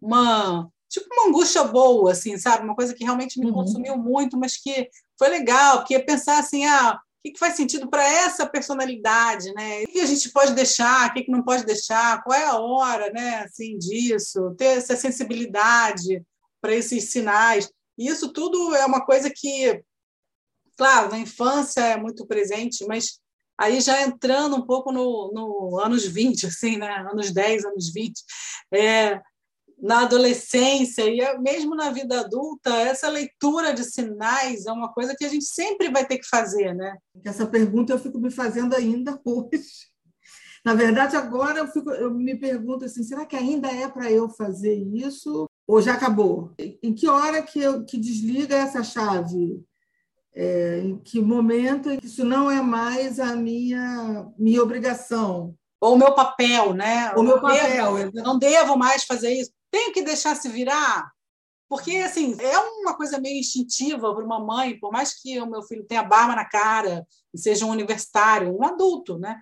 uma 0.00 0.68
tipo 0.88 1.06
uma 1.12 1.28
angústia 1.28 1.64
boa, 1.64 2.12
assim, 2.12 2.38
sabe? 2.38 2.64
Uma 2.64 2.74
coisa 2.74 2.94
que 2.94 3.04
realmente 3.04 3.38
me 3.38 3.46
uhum. 3.46 3.52
consumiu 3.52 3.96
muito, 3.96 4.38
mas 4.38 4.56
que 4.56 4.88
foi 5.18 5.28
legal, 5.28 5.78
porque 5.78 5.98
pensar 5.98 6.38
assim, 6.38 6.64
ah, 6.64 6.98
o 7.18 7.30
que, 7.30 7.38
faz 7.38 7.56
sentido 7.56 7.88
para 7.90 8.02
essa 8.02 8.46
personalidade, 8.46 9.52
né? 9.52 9.82
O 9.82 9.88
que 9.88 10.00
a 10.00 10.06
gente 10.06 10.30
pode 10.30 10.54
deixar, 10.54 11.10
o 11.10 11.12
que, 11.12 11.24
que 11.24 11.30
não 11.30 11.42
pode 11.42 11.64
deixar, 11.66 12.22
qual 12.22 12.38
é 12.38 12.44
a 12.44 12.58
hora, 12.58 13.10
né, 13.12 13.40
assim, 13.40 13.76
disso, 13.76 14.54
ter 14.56 14.78
essa 14.78 14.96
sensibilidade 14.96 16.22
para 16.60 16.74
esses 16.74 17.10
sinais. 17.10 17.70
E 17.98 18.08
isso 18.08 18.32
tudo 18.32 18.74
é 18.74 18.86
uma 18.86 19.04
coisa 19.04 19.30
que, 19.34 19.82
claro, 20.76 21.10
na 21.10 21.18
infância 21.18 21.80
é 21.80 21.96
muito 21.96 22.26
presente, 22.26 22.86
mas 22.86 23.20
aí 23.58 23.80
já 23.80 24.02
entrando 24.02 24.56
um 24.56 24.62
pouco 24.62 24.92
no, 24.92 25.32
no 25.32 25.80
anos 25.80 26.06
20, 26.06 26.46
assim, 26.46 26.76
né? 26.76 27.06
Anos 27.10 27.32
10, 27.32 27.64
anos 27.64 27.92
20, 27.92 28.22
é, 28.72 29.20
na 29.80 30.02
adolescência 30.02 31.02
e 31.08 31.38
mesmo 31.38 31.74
na 31.74 31.90
vida 31.90 32.20
adulta, 32.20 32.70
essa 32.76 33.08
leitura 33.08 33.72
de 33.72 33.84
sinais 33.84 34.66
é 34.66 34.72
uma 34.72 34.92
coisa 34.92 35.14
que 35.16 35.24
a 35.24 35.28
gente 35.28 35.44
sempre 35.44 35.90
vai 35.90 36.06
ter 36.06 36.18
que 36.18 36.26
fazer, 36.26 36.74
né? 36.74 36.96
Essa 37.24 37.46
pergunta 37.46 37.92
eu 37.92 37.98
fico 37.98 38.18
me 38.18 38.30
fazendo 38.30 38.74
ainda 38.74 39.20
hoje. 39.24 39.88
Na 40.64 40.74
verdade, 40.74 41.16
agora 41.16 41.60
eu, 41.60 41.68
fico, 41.68 41.90
eu 41.90 42.12
me 42.12 42.36
pergunto 42.36 42.84
assim, 42.84 43.02
será 43.02 43.24
que 43.24 43.36
ainda 43.36 43.68
é 43.68 43.88
para 43.88 44.10
eu 44.10 44.28
fazer 44.28 44.74
isso 44.74 45.46
ou 45.66 45.80
já 45.80 45.94
acabou? 45.94 46.52
Em 46.82 46.92
que 46.94 47.08
hora 47.08 47.40
que, 47.42 47.60
eu, 47.60 47.84
que 47.84 47.96
desliga 47.96 48.56
essa 48.56 48.82
chave? 48.82 49.62
É, 50.40 50.78
em 50.78 50.96
que 50.98 51.20
momento 51.20 51.90
isso 52.02 52.24
não 52.24 52.48
é 52.48 52.62
mais 52.62 53.18
a 53.18 53.34
minha, 53.34 54.30
minha 54.38 54.62
obrigação? 54.62 55.54
Ou 55.80 55.94
o 55.94 55.98
meu 55.98 56.14
papel, 56.14 56.74
né? 56.74 57.12
O 57.16 57.22
meu 57.24 57.40
papel. 57.40 57.96
Devo, 57.96 58.12
não 58.22 58.38
devo 58.38 58.76
mais 58.76 59.04
fazer 59.04 59.32
isso 59.32 59.50
tenho 59.70 59.92
que 59.92 60.02
deixar 60.02 60.34
se 60.36 60.48
virar? 60.48 61.10
Porque, 61.68 61.96
assim, 61.96 62.36
é 62.40 62.58
uma 62.58 62.96
coisa 62.96 63.20
meio 63.20 63.38
instintiva 63.38 64.14
para 64.14 64.24
uma 64.24 64.40
mãe, 64.40 64.78
por 64.78 64.90
mais 64.90 65.20
que 65.20 65.38
o 65.40 65.46
meu 65.46 65.62
filho 65.62 65.84
tenha 65.84 66.02
barba 66.02 66.34
na 66.34 66.44
cara 66.44 67.06
e 67.32 67.38
seja 67.38 67.66
um 67.66 67.70
universitário, 67.70 68.56
um 68.56 68.64
adulto, 68.64 69.18
né? 69.18 69.38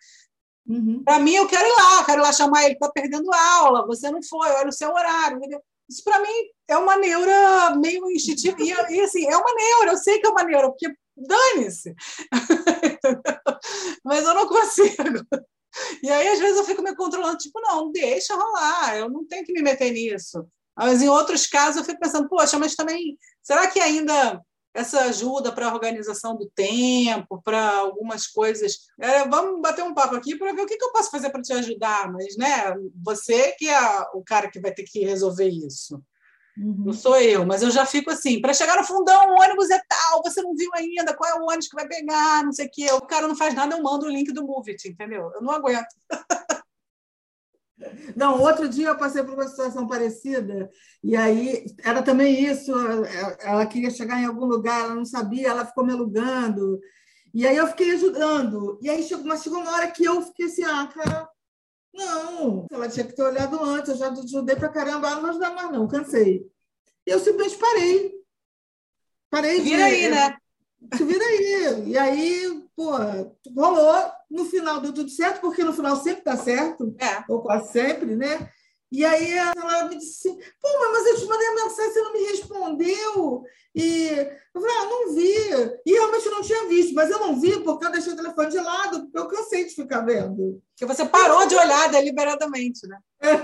Uhum. 0.66 1.04
Para 1.04 1.20
mim, 1.20 1.34
eu 1.34 1.46
quero 1.46 1.64
ir 1.64 1.72
lá, 1.72 2.04
quero 2.04 2.20
ir 2.20 2.22
lá 2.22 2.32
chamar 2.32 2.64
ele, 2.64 2.74
está 2.74 2.90
perdendo 2.90 3.32
aula, 3.32 3.86
você 3.86 4.10
não 4.10 4.20
foi, 4.20 4.50
olha 4.50 4.68
o 4.68 4.72
seu 4.72 4.92
horário. 4.92 5.36
Entendeu? 5.36 5.62
Isso, 5.88 6.02
para 6.04 6.20
mim, 6.20 6.28
é 6.68 6.76
uma 6.76 6.96
neura 6.96 7.76
meio 7.76 8.10
instintiva. 8.10 8.56
E, 8.60 8.68
e, 8.68 9.00
assim, 9.00 9.26
é 9.26 9.36
uma 9.36 9.54
neura, 9.54 9.92
eu 9.92 9.96
sei 9.96 10.18
que 10.20 10.26
é 10.26 10.30
uma 10.30 10.44
neura, 10.44 10.68
porque 10.68 10.92
dane-se. 11.16 11.94
Mas 14.04 14.24
eu 14.24 14.34
não 14.34 14.48
consigo. 14.48 15.24
E 16.02 16.10
aí, 16.10 16.28
às 16.28 16.38
vezes, 16.38 16.56
eu 16.56 16.64
fico 16.64 16.82
me 16.82 16.94
controlando, 16.94 17.38
tipo, 17.38 17.60
não, 17.60 17.90
deixa 17.92 18.34
rolar, 18.34 18.96
eu 18.96 19.08
não 19.08 19.26
tenho 19.26 19.44
que 19.44 19.52
me 19.52 19.62
meter 19.62 19.92
nisso. 19.92 20.46
Mas 20.76 21.00
em 21.00 21.08
outros 21.08 21.46
casos, 21.46 21.76
eu 21.76 21.84
fico 21.84 22.00
pensando, 22.00 22.28
poxa, 22.28 22.58
mas 22.58 22.74
também, 22.74 23.18
será 23.42 23.66
que 23.66 23.80
ainda 23.80 24.42
essa 24.76 25.00
ajuda 25.04 25.50
para 25.50 25.68
a 25.68 25.72
organização 25.72 26.36
do 26.36 26.48
tempo, 26.54 27.40
para 27.42 27.78
algumas 27.78 28.26
coisas. 28.26 28.86
É, 29.00 29.26
vamos 29.26 29.60
bater 29.62 29.82
um 29.82 29.94
papo 29.94 30.14
aqui 30.14 30.36
para 30.36 30.52
ver 30.52 30.62
o 30.62 30.66
que, 30.66 30.76
que 30.76 30.84
eu 30.84 30.92
posso 30.92 31.10
fazer 31.10 31.30
para 31.30 31.42
te 31.42 31.52
ajudar, 31.52 32.12
mas 32.12 32.36
né, 32.36 32.74
você 33.02 33.52
que 33.52 33.68
é 33.68 33.80
o 34.14 34.22
cara 34.22 34.50
que 34.50 34.60
vai 34.60 34.72
ter 34.72 34.84
que 34.84 35.04
resolver 35.04 35.48
isso. 35.48 36.00
Uhum. 36.58 36.84
Não 36.86 36.92
sou 36.92 37.20
eu, 37.20 37.44
mas 37.44 37.62
eu 37.62 37.70
já 37.70 37.84
fico 37.84 38.10
assim, 38.10 38.40
para 38.40 38.54
chegar 38.54 38.76
no 38.76 38.84
fundão, 38.84 39.28
o 39.28 39.42
ônibus 39.42 39.68
é 39.68 39.78
tal, 39.86 40.22
você 40.22 40.40
não 40.40 40.54
viu 40.54 40.70
ainda, 40.74 41.14
qual 41.14 41.30
é 41.30 41.34
o 41.34 41.44
ônibus 41.44 41.68
que 41.68 41.76
vai 41.76 41.86
pegar, 41.86 42.42
não 42.44 42.52
sei 42.52 42.66
o 42.66 42.70
quê. 42.70 42.86
O 42.92 43.02
cara 43.02 43.28
não 43.28 43.36
faz 43.36 43.54
nada, 43.54 43.76
eu 43.76 43.82
mando 43.82 44.06
o 44.06 44.10
link 44.10 44.32
do 44.32 44.46
Movit, 44.46 44.88
entendeu? 44.88 45.30
Eu 45.34 45.42
não 45.42 45.52
aguento. 45.52 45.86
Não, 48.14 48.40
outro 48.40 48.68
dia 48.68 48.88
eu 48.88 48.96
passei 48.96 49.22
por 49.22 49.34
uma 49.34 49.48
situação 49.48 49.86
parecida, 49.86 50.70
e 51.04 51.14
aí 51.14 51.66
era 51.84 52.02
também 52.02 52.44
isso, 52.44 52.72
ela 53.40 53.66
queria 53.66 53.90
chegar 53.90 54.20
em 54.20 54.24
algum 54.24 54.46
lugar, 54.46 54.84
ela 54.84 54.94
não 54.94 55.04
sabia, 55.04 55.48
ela 55.48 55.66
ficou 55.66 55.84
me 55.84 55.92
alugando, 55.92 56.80
e 57.34 57.46
aí 57.46 57.56
eu 57.56 57.66
fiquei 57.66 57.90
ajudando. 57.92 58.78
E 58.80 58.88
aí 58.88 59.02
chegou, 59.02 59.26
mas 59.26 59.42
chegou 59.42 59.58
uma 59.60 59.72
hora 59.72 59.90
que 59.90 60.04
eu 60.04 60.22
fiquei 60.22 60.46
assim, 60.46 60.64
ah, 60.64 60.86
cara, 60.86 61.28
não, 61.92 62.66
ela 62.70 62.88
tinha 62.88 63.06
que 63.06 63.14
ter 63.14 63.22
olhado 63.22 63.62
antes, 63.62 63.90
eu 63.90 63.96
já 63.96 64.10
ajudei 64.10 64.56
para 64.56 64.70
caramba, 64.70 65.08
ela 65.08 65.20
não 65.20 65.30
ajudar 65.30 65.54
mais, 65.54 65.70
não, 65.70 65.86
cansei. 65.86 66.46
E 67.06 67.10
eu 67.10 67.18
simplesmente 67.18 67.58
parei. 67.58 68.14
Parei 69.30 69.60
Vira 69.60 69.76
de, 69.76 69.82
aí, 69.82 70.10
né? 70.10 70.36
Se 70.94 71.04
vira 71.04 71.24
aí. 71.24 71.90
E 71.90 71.98
aí, 71.98 72.65
pô, 72.76 72.90
rolou. 73.56 74.12
No 74.30 74.44
final 74.44 74.80
deu 74.80 74.92
tudo 74.92 75.08
certo, 75.08 75.40
porque 75.40 75.64
no 75.64 75.72
final 75.72 75.96
sempre 75.96 76.22
dá 76.22 76.36
certo, 76.36 76.94
é. 77.00 77.24
ou 77.28 77.40
quase 77.40 77.72
sempre, 77.72 78.14
né? 78.14 78.50
E 78.92 79.04
aí 79.04 79.32
ela 79.32 79.88
me 79.88 79.96
disse 79.96 80.28
assim, 80.28 80.38
pô, 80.60 80.68
mas 80.92 81.06
eu 81.06 81.16
te 81.16 81.26
mandei 81.26 81.48
a 81.48 81.54
mensagem, 81.54 81.92
você 81.92 82.00
não 82.02 82.12
me 82.12 82.24
respondeu. 82.26 83.42
E 83.74 84.08
eu 84.54 84.60
falei, 84.60 84.76
ah, 84.76 84.84
não 84.84 85.14
vi. 85.14 85.82
E 85.84 85.92
realmente 85.92 86.28
não 86.30 86.40
tinha 86.40 86.68
visto, 86.68 86.94
mas 86.94 87.10
eu 87.10 87.18
não 87.18 87.40
vi 87.40 87.60
porque 87.60 87.84
eu 87.84 87.90
deixei 87.90 88.12
o 88.12 88.16
telefone 88.16 88.48
de 88.48 88.58
lado, 88.58 89.02
porque 89.02 89.18
eu 89.18 89.28
cansei 89.28 89.64
de 89.64 89.74
ficar 89.74 90.02
vendo. 90.02 90.62
Porque 90.70 90.86
você 90.86 91.04
parou 91.04 91.46
de 91.46 91.56
olhar 91.56 91.90
deliberadamente, 91.90 92.86
né? 92.86 92.98
É. 93.20 93.34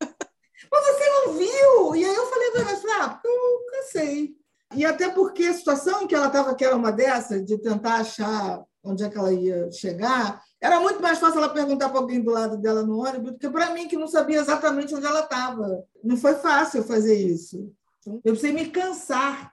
Mas 0.70 0.86
você 0.86 1.06
não 1.10 1.32
viu? 1.34 1.96
E 1.96 2.04
aí 2.04 2.14
eu 2.14 2.26
falei 2.26 2.50
para 2.50 2.60
ela, 2.62 3.04
ah, 3.04 3.20
eu 3.22 3.66
cansei. 3.70 4.34
E 4.74 4.86
até 4.86 5.10
porque 5.10 5.44
a 5.44 5.52
situação 5.52 6.02
em 6.02 6.06
que 6.06 6.14
ela 6.14 6.28
estava, 6.28 6.54
que 6.54 6.64
era 6.64 6.74
uma 6.74 6.90
dessa, 6.90 7.42
de 7.42 7.58
tentar 7.58 7.96
achar 7.96 8.64
onde 8.84 9.04
é 9.04 9.08
que 9.08 9.16
ela 9.16 9.32
ia 9.32 9.70
chegar, 9.70 10.42
era 10.60 10.80
muito 10.80 11.00
mais 11.00 11.18
fácil 11.18 11.38
ela 11.38 11.48
perguntar 11.48 11.88
para 11.88 11.98
alguém 11.98 12.20
do 12.20 12.30
lado 12.30 12.56
dela 12.56 12.82
no 12.82 12.98
ônibus 12.98 13.32
do 13.32 13.38
que 13.38 13.48
para 13.48 13.72
mim, 13.72 13.88
que 13.88 13.96
não 13.96 14.08
sabia 14.08 14.40
exatamente 14.40 14.94
onde 14.94 15.06
ela 15.06 15.20
estava. 15.20 15.84
Não 16.02 16.16
foi 16.16 16.34
fácil 16.34 16.82
fazer 16.82 17.14
isso. 17.14 17.72
Eu 18.06 18.32
precisei 18.32 18.52
me 18.52 18.70
cansar 18.70 19.52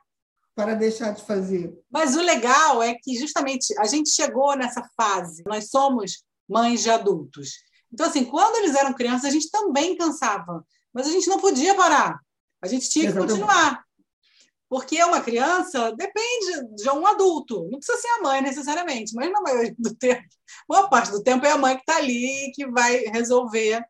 para 0.55 0.73
deixar 0.73 1.11
de 1.11 1.23
fazer. 1.23 1.77
Mas 1.89 2.15
o 2.15 2.21
legal 2.21 2.81
é 2.83 2.93
que 2.93 3.17
justamente 3.17 3.73
a 3.79 3.85
gente 3.85 4.09
chegou 4.09 4.57
nessa 4.57 4.83
fase. 4.95 5.43
Nós 5.45 5.69
somos 5.69 6.23
mães 6.47 6.81
de 6.81 6.89
adultos. 6.89 7.53
Então, 7.93 8.05
assim, 8.05 8.25
quando 8.25 8.57
eles 8.57 8.75
eram 8.75 8.93
crianças, 8.93 9.25
a 9.25 9.29
gente 9.29 9.49
também 9.49 9.95
cansava. 9.95 10.65
Mas 10.93 11.07
a 11.07 11.11
gente 11.11 11.27
não 11.27 11.39
podia 11.39 11.75
parar. 11.75 12.19
A 12.61 12.67
gente 12.67 12.89
tinha 12.89 13.05
que 13.05 13.11
Exatamente. 13.11 13.39
continuar. 13.39 13.85
Porque 14.69 15.03
uma 15.03 15.19
criança 15.19 15.91
depende 15.93 16.75
de 16.75 16.89
um 16.91 17.07
adulto, 17.07 17.67
não 17.71 17.79
precisa 17.79 17.97
ser 17.97 18.07
a 18.07 18.21
mãe 18.21 18.41
necessariamente, 18.41 19.15
mas 19.15 19.31
na 19.31 19.41
maioria 19.41 19.75
do 19.77 19.95
tempo, 19.95 20.23
boa 20.67 20.87
parte 20.87 21.11
do 21.11 21.23
tempo 21.23 21.45
é 21.45 21.51
a 21.51 21.57
mãe 21.57 21.75
que 21.75 21.81
está 21.81 21.97
ali 21.97 22.51
que 22.53 22.69
vai 22.69 22.97
resolver 23.05 23.83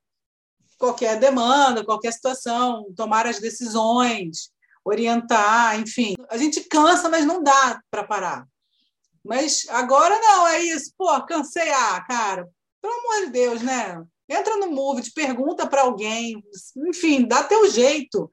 qualquer 0.77 1.19
demanda, 1.19 1.83
qualquer 1.83 2.13
situação, 2.13 2.85
tomar 2.95 3.27
as 3.27 3.39
decisões, 3.39 4.51
orientar, 4.85 5.77
enfim. 5.77 6.15
A 6.29 6.37
gente 6.37 6.61
cansa, 6.61 7.09
mas 7.09 7.25
não 7.25 7.43
dá 7.43 7.81
para 7.91 8.05
parar. 8.05 8.47
Mas 9.23 9.65
agora 9.69 10.17
não, 10.19 10.47
é 10.47 10.61
isso. 10.63 10.93
Pô, 10.97 11.21
cansei, 11.25 11.69
ah, 11.69 12.01
cara, 12.07 12.47
pelo 12.81 12.93
amor 12.93 13.25
de 13.25 13.31
Deus, 13.31 13.61
né? 13.61 14.01
Entra 14.29 14.57
no 14.57 14.71
Move, 14.71 15.11
pergunta 15.13 15.67
para 15.67 15.81
alguém, 15.81 16.41
enfim, 16.87 17.27
dá 17.27 17.43
teu 17.43 17.69
jeito. 17.69 18.29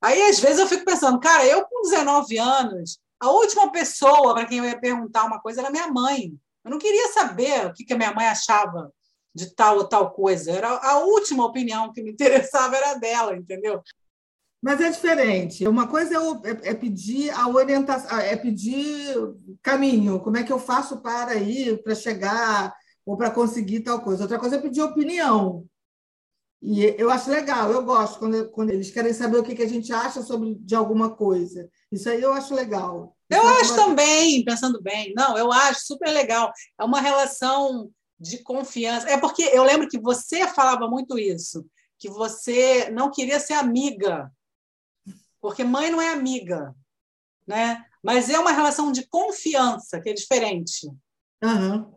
Aí, 0.00 0.22
às 0.22 0.38
vezes, 0.38 0.58
eu 0.58 0.66
fico 0.66 0.84
pensando, 0.84 1.18
cara, 1.18 1.44
eu 1.46 1.64
com 1.66 1.82
19 1.82 2.38
anos, 2.38 2.98
a 3.20 3.30
última 3.30 3.70
pessoa 3.72 4.34
para 4.34 4.46
quem 4.46 4.58
eu 4.58 4.64
ia 4.64 4.78
perguntar 4.78 5.24
uma 5.24 5.40
coisa 5.40 5.60
era 5.60 5.70
minha 5.70 5.88
mãe. 5.88 6.32
Eu 6.64 6.70
não 6.70 6.78
queria 6.78 7.12
saber 7.12 7.66
o 7.66 7.72
que 7.72 7.92
a 7.92 7.96
minha 7.96 8.14
mãe 8.14 8.26
achava 8.26 8.92
de 9.34 9.54
tal 9.54 9.78
ou 9.78 9.88
tal 9.88 10.10
coisa. 10.12 10.52
Era 10.52 10.68
a 10.68 10.98
última 10.98 11.44
opinião 11.44 11.92
que 11.92 12.02
me 12.02 12.12
interessava 12.12 12.76
era 12.76 12.94
dela, 12.94 13.36
entendeu? 13.36 13.82
Mas 14.60 14.80
é 14.80 14.90
diferente. 14.90 15.66
Uma 15.66 15.86
coisa 15.86 16.14
é, 16.14 16.18
é, 16.18 16.70
é 16.70 16.74
pedir 16.74 17.30
a 17.30 17.48
orientação, 17.48 18.18
é 18.18 18.36
pedir 18.36 19.14
caminho. 19.62 20.20
Como 20.20 20.36
é 20.36 20.42
que 20.42 20.52
eu 20.52 20.58
faço 20.58 21.00
para 21.00 21.34
ir, 21.36 21.82
para 21.82 21.94
chegar 21.94 22.74
ou 23.06 23.16
para 23.16 23.30
conseguir 23.30 23.80
tal 23.80 24.00
coisa. 24.02 24.24
Outra 24.24 24.38
coisa 24.38 24.56
é 24.56 24.60
pedir 24.60 24.82
opinião. 24.82 25.64
E 26.60 26.82
eu 26.98 27.08
acho 27.08 27.30
legal, 27.30 27.70
eu 27.70 27.84
gosto 27.84 28.18
quando, 28.18 28.50
quando 28.50 28.70
eles 28.70 28.90
querem 28.90 29.12
saber 29.12 29.38
o 29.38 29.44
que, 29.44 29.54
que 29.54 29.62
a 29.62 29.68
gente 29.68 29.92
acha 29.92 30.22
sobre 30.22 30.56
de 30.56 30.74
alguma 30.74 31.14
coisa. 31.14 31.70
Isso 31.90 32.08
aí 32.08 32.20
eu 32.20 32.32
acho 32.32 32.52
legal. 32.54 33.16
Eu 33.30 33.42
Isso 33.42 33.60
acho 33.60 33.72
é 33.72 33.74
uma... 33.74 33.84
também, 33.86 34.44
pensando 34.44 34.82
bem. 34.82 35.12
Não, 35.14 35.38
eu 35.38 35.52
acho 35.52 35.86
super 35.86 36.10
legal. 36.10 36.52
É 36.78 36.84
uma 36.84 37.00
relação 37.00 37.90
de 38.18 38.38
confiança. 38.38 39.08
É 39.08 39.16
porque 39.16 39.42
eu 39.42 39.62
lembro 39.62 39.88
que 39.88 40.00
você 40.00 40.48
falava 40.48 40.88
muito 40.88 41.18
isso, 41.18 41.64
que 41.98 42.08
você 42.08 42.90
não 42.90 43.10
queria 43.10 43.38
ser 43.38 43.54
amiga, 43.54 44.30
porque 45.40 45.62
mãe 45.62 45.90
não 45.90 46.02
é 46.02 46.08
amiga, 46.08 46.74
né? 47.46 47.84
Mas 48.02 48.28
é 48.30 48.38
uma 48.38 48.52
relação 48.52 48.90
de 48.90 49.06
confiança 49.06 50.00
que 50.00 50.10
é 50.10 50.12
diferente. 50.12 50.88
Uhum. 51.42 51.92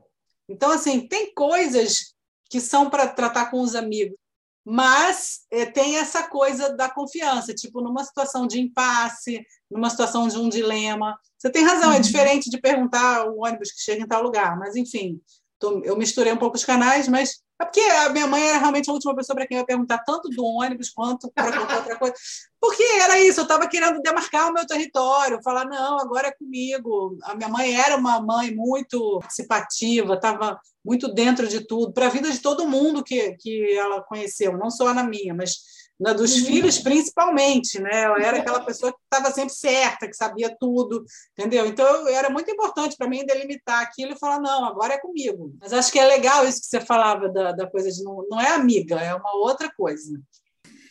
Então, 0.47 0.69
assim, 0.69 1.07
tem 1.07 1.33
coisas 1.33 2.13
que 2.49 2.59
são 2.59 2.89
para 2.89 3.07
tratar 3.07 3.49
com 3.49 3.61
os 3.61 3.75
amigos, 3.75 4.17
mas 4.65 5.41
é, 5.51 5.65
tem 5.65 5.97
essa 5.97 6.23
coisa 6.23 6.75
da 6.75 6.89
confiança, 6.89 7.53
tipo, 7.53 7.81
numa 7.81 8.03
situação 8.03 8.45
de 8.45 8.59
impasse, 8.59 9.43
numa 9.69 9.89
situação 9.89 10.27
de 10.27 10.37
um 10.37 10.47
dilema. 10.47 11.17
Você 11.37 11.51
tem 11.51 11.63
razão, 11.63 11.91
é 11.91 11.95
uhum. 11.95 12.01
diferente 12.01 12.49
de 12.49 12.59
perguntar 12.59 13.27
o 13.27 13.43
ônibus 13.43 13.71
que 13.71 13.81
chega 13.81 14.03
em 14.03 14.07
tal 14.07 14.21
lugar, 14.21 14.57
mas 14.57 14.75
enfim, 14.75 15.19
tô, 15.59 15.81
eu 15.83 15.97
misturei 15.97 16.31
um 16.31 16.37
pouco 16.37 16.57
os 16.57 16.65
canais, 16.65 17.07
mas 17.07 17.41
é 17.61 17.65
porque 17.65 17.79
a 17.79 18.09
minha 18.09 18.27
mãe 18.27 18.43
era 18.43 18.57
realmente 18.57 18.89
a 18.89 18.93
última 18.93 19.15
pessoa 19.15 19.35
para 19.35 19.47
quem 19.47 19.57
eu 19.57 19.61
ia 19.61 19.65
perguntar 19.65 19.99
tanto 19.99 20.29
do 20.29 20.43
ônibus 20.43 20.89
quanto 20.89 21.31
para 21.31 21.51
qualquer 21.51 21.77
outra 21.77 21.97
coisa. 21.97 22.15
Porque 22.59 22.83
era 23.01 23.19
isso, 23.19 23.39
eu 23.39 23.43
estava 23.43 23.67
querendo 23.67 24.01
demarcar 24.01 24.49
o 24.49 24.53
meu 24.53 24.65
território, 24.65 25.41
falar, 25.43 25.65
não, 25.65 25.99
agora 25.99 26.27
é 26.27 26.31
comigo. 26.31 27.17
A 27.23 27.35
minha 27.35 27.49
mãe 27.49 27.79
era 27.79 27.95
uma 27.95 28.19
mãe 28.21 28.53
muito 28.53 29.19
participativa, 29.19 30.15
estava 30.15 30.59
muito 30.83 31.13
dentro 31.13 31.47
de 31.47 31.65
tudo, 31.65 31.93
para 31.93 32.07
a 32.07 32.09
vida 32.09 32.31
de 32.31 32.39
todo 32.39 32.67
mundo 32.67 33.03
que, 33.03 33.35
que 33.37 33.77
ela 33.77 34.01
conheceu, 34.01 34.57
não 34.57 34.69
só 34.69 34.93
na 34.93 35.03
minha, 35.03 35.33
mas 35.33 35.57
na 36.01 36.13
dos 36.13 36.35
uhum. 36.35 36.45
filhos 36.45 36.79
principalmente, 36.79 37.79
né? 37.79 38.07
Eu 38.07 38.15
era 38.15 38.39
aquela 38.39 38.59
pessoa 38.61 38.91
que 38.91 38.97
estava 39.03 39.31
sempre 39.31 39.53
certa, 39.53 40.07
que 40.07 40.15
sabia 40.15 40.55
tudo, 40.59 41.05
entendeu? 41.37 41.67
Então 41.67 42.07
era 42.07 42.27
muito 42.27 42.49
importante 42.49 42.97
para 42.97 43.07
mim 43.07 43.23
delimitar 43.23 43.83
aquilo 43.83 44.13
e 44.13 44.19
falar 44.19 44.39
não, 44.39 44.65
agora 44.65 44.95
é 44.95 44.99
comigo. 44.99 45.53
Mas 45.61 45.71
acho 45.71 45.91
que 45.91 45.99
é 45.99 46.05
legal 46.07 46.47
isso 46.47 46.59
que 46.59 46.65
você 46.65 46.81
falava 46.81 47.29
da, 47.29 47.51
da 47.51 47.69
coisa 47.69 47.91
de 47.91 48.03
não, 48.03 48.25
não 48.27 48.41
é 48.41 48.55
amiga, 48.55 48.99
é 48.99 49.13
uma 49.13 49.35
outra 49.35 49.71
coisa. 49.71 50.19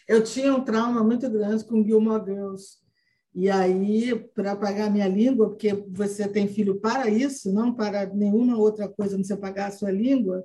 Eu 0.07 0.23
tinha 0.23 0.55
um 0.55 0.63
trauma 0.63 1.03
muito 1.03 1.29
grande 1.29 1.65
com 1.65 1.85
Gilmore 1.85 2.25
Girls. 2.25 2.79
E 3.35 3.49
aí, 3.49 4.15
para 4.35 4.57
pagar 4.57 4.91
minha 4.91 5.07
língua, 5.07 5.51
porque 5.51 5.73
você 5.89 6.27
tem 6.27 6.49
filho 6.49 6.81
para 6.81 7.09
isso, 7.09 7.53
não 7.53 7.73
para 7.73 8.07
nenhuma 8.07 8.57
outra 8.57 8.89
coisa, 8.89 9.17
não 9.17 9.25
você 9.25 9.37
pagar 9.37 9.69
a 9.69 9.73
sua 9.73 9.91
língua, 9.91 10.45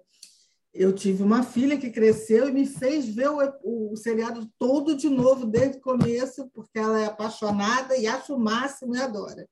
eu 0.75 0.91
tive 0.91 1.23
uma 1.23 1.41
filha 1.41 1.77
que 1.77 1.89
cresceu 1.89 2.49
e 2.49 2.51
me 2.51 2.65
fez 2.65 3.07
ver 3.07 3.29
o, 3.29 3.91
o, 3.91 3.95
seriado 3.95 4.45
todo 4.59 4.95
de 4.95 5.09
novo, 5.09 5.45
desde 5.45 5.77
o 5.77 5.81
começo, 5.81 6.49
porque 6.53 6.77
ela 6.77 6.99
é 6.99 7.05
apaixonada 7.05 7.95
e 7.95 8.05
acha 8.05 8.33
o 8.33 8.39
máximo 8.39 8.93
e 8.93 8.99
adora. 8.99 9.47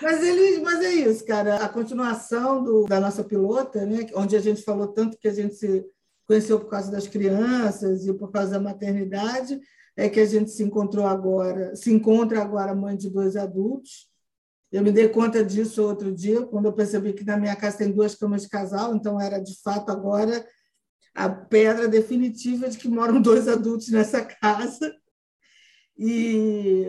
Mas, 0.00 0.22
ele, 0.22 0.62
mas 0.62 0.80
é 0.80 0.94
isso, 0.94 1.26
cara. 1.26 1.56
A 1.56 1.68
continuação 1.68 2.64
do, 2.64 2.86
da 2.86 2.98
nossa 2.98 3.22
pilota, 3.22 3.84
né, 3.84 4.06
onde 4.14 4.34
a 4.34 4.40
gente 4.40 4.62
falou 4.62 4.88
tanto 4.88 5.18
que 5.18 5.28
a 5.28 5.32
gente 5.34 5.54
se 5.54 5.84
conheceu 6.26 6.58
por 6.58 6.70
causa 6.70 6.90
das 6.90 7.06
crianças 7.06 8.06
e 8.06 8.12
por 8.14 8.32
causa 8.32 8.52
da 8.52 8.60
maternidade, 8.60 9.60
é 9.94 10.08
que 10.08 10.20
a 10.20 10.26
gente 10.26 10.50
se 10.50 10.62
encontrou 10.62 11.06
agora, 11.06 11.76
se 11.76 11.92
encontra 11.92 12.40
agora 12.40 12.74
mãe 12.74 12.96
de 12.96 13.10
dois 13.10 13.36
adultos 13.36 14.09
eu 14.72 14.82
me 14.82 14.92
dei 14.92 15.08
conta 15.08 15.44
disso 15.44 15.82
outro 15.82 16.12
dia, 16.12 16.46
quando 16.46 16.66
eu 16.66 16.72
percebi 16.72 17.12
que 17.12 17.24
na 17.24 17.36
minha 17.36 17.56
casa 17.56 17.78
tem 17.78 17.90
duas 17.90 18.14
camas 18.14 18.42
de 18.42 18.48
casal, 18.48 18.94
então 18.94 19.20
era 19.20 19.38
de 19.38 19.60
fato 19.62 19.90
agora 19.90 20.46
a 21.12 21.28
pedra 21.28 21.88
definitiva 21.88 22.68
de 22.68 22.78
que 22.78 22.88
moram 22.88 23.20
dois 23.22 23.48
adultos 23.48 23.88
nessa 23.88 24.24
casa. 24.24 24.94
E, 25.98 26.84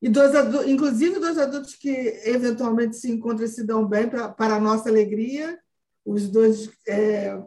e 0.00 0.08
dois 0.08 0.34
adultos, 0.34 0.70
inclusive 0.70 1.18
dois 1.18 1.36
adultos 1.36 1.74
que 1.74 1.90
eventualmente 2.24 2.96
se 2.96 3.10
encontram 3.10 3.44
e 3.44 3.48
se 3.48 3.64
dão 3.64 3.86
bem 3.86 4.08
pra, 4.08 4.28
para 4.28 4.54
a 4.54 4.60
nossa 4.60 4.88
alegria. 4.88 5.58
Os 6.04 6.28
dois, 6.28 6.70
é, 6.86 7.42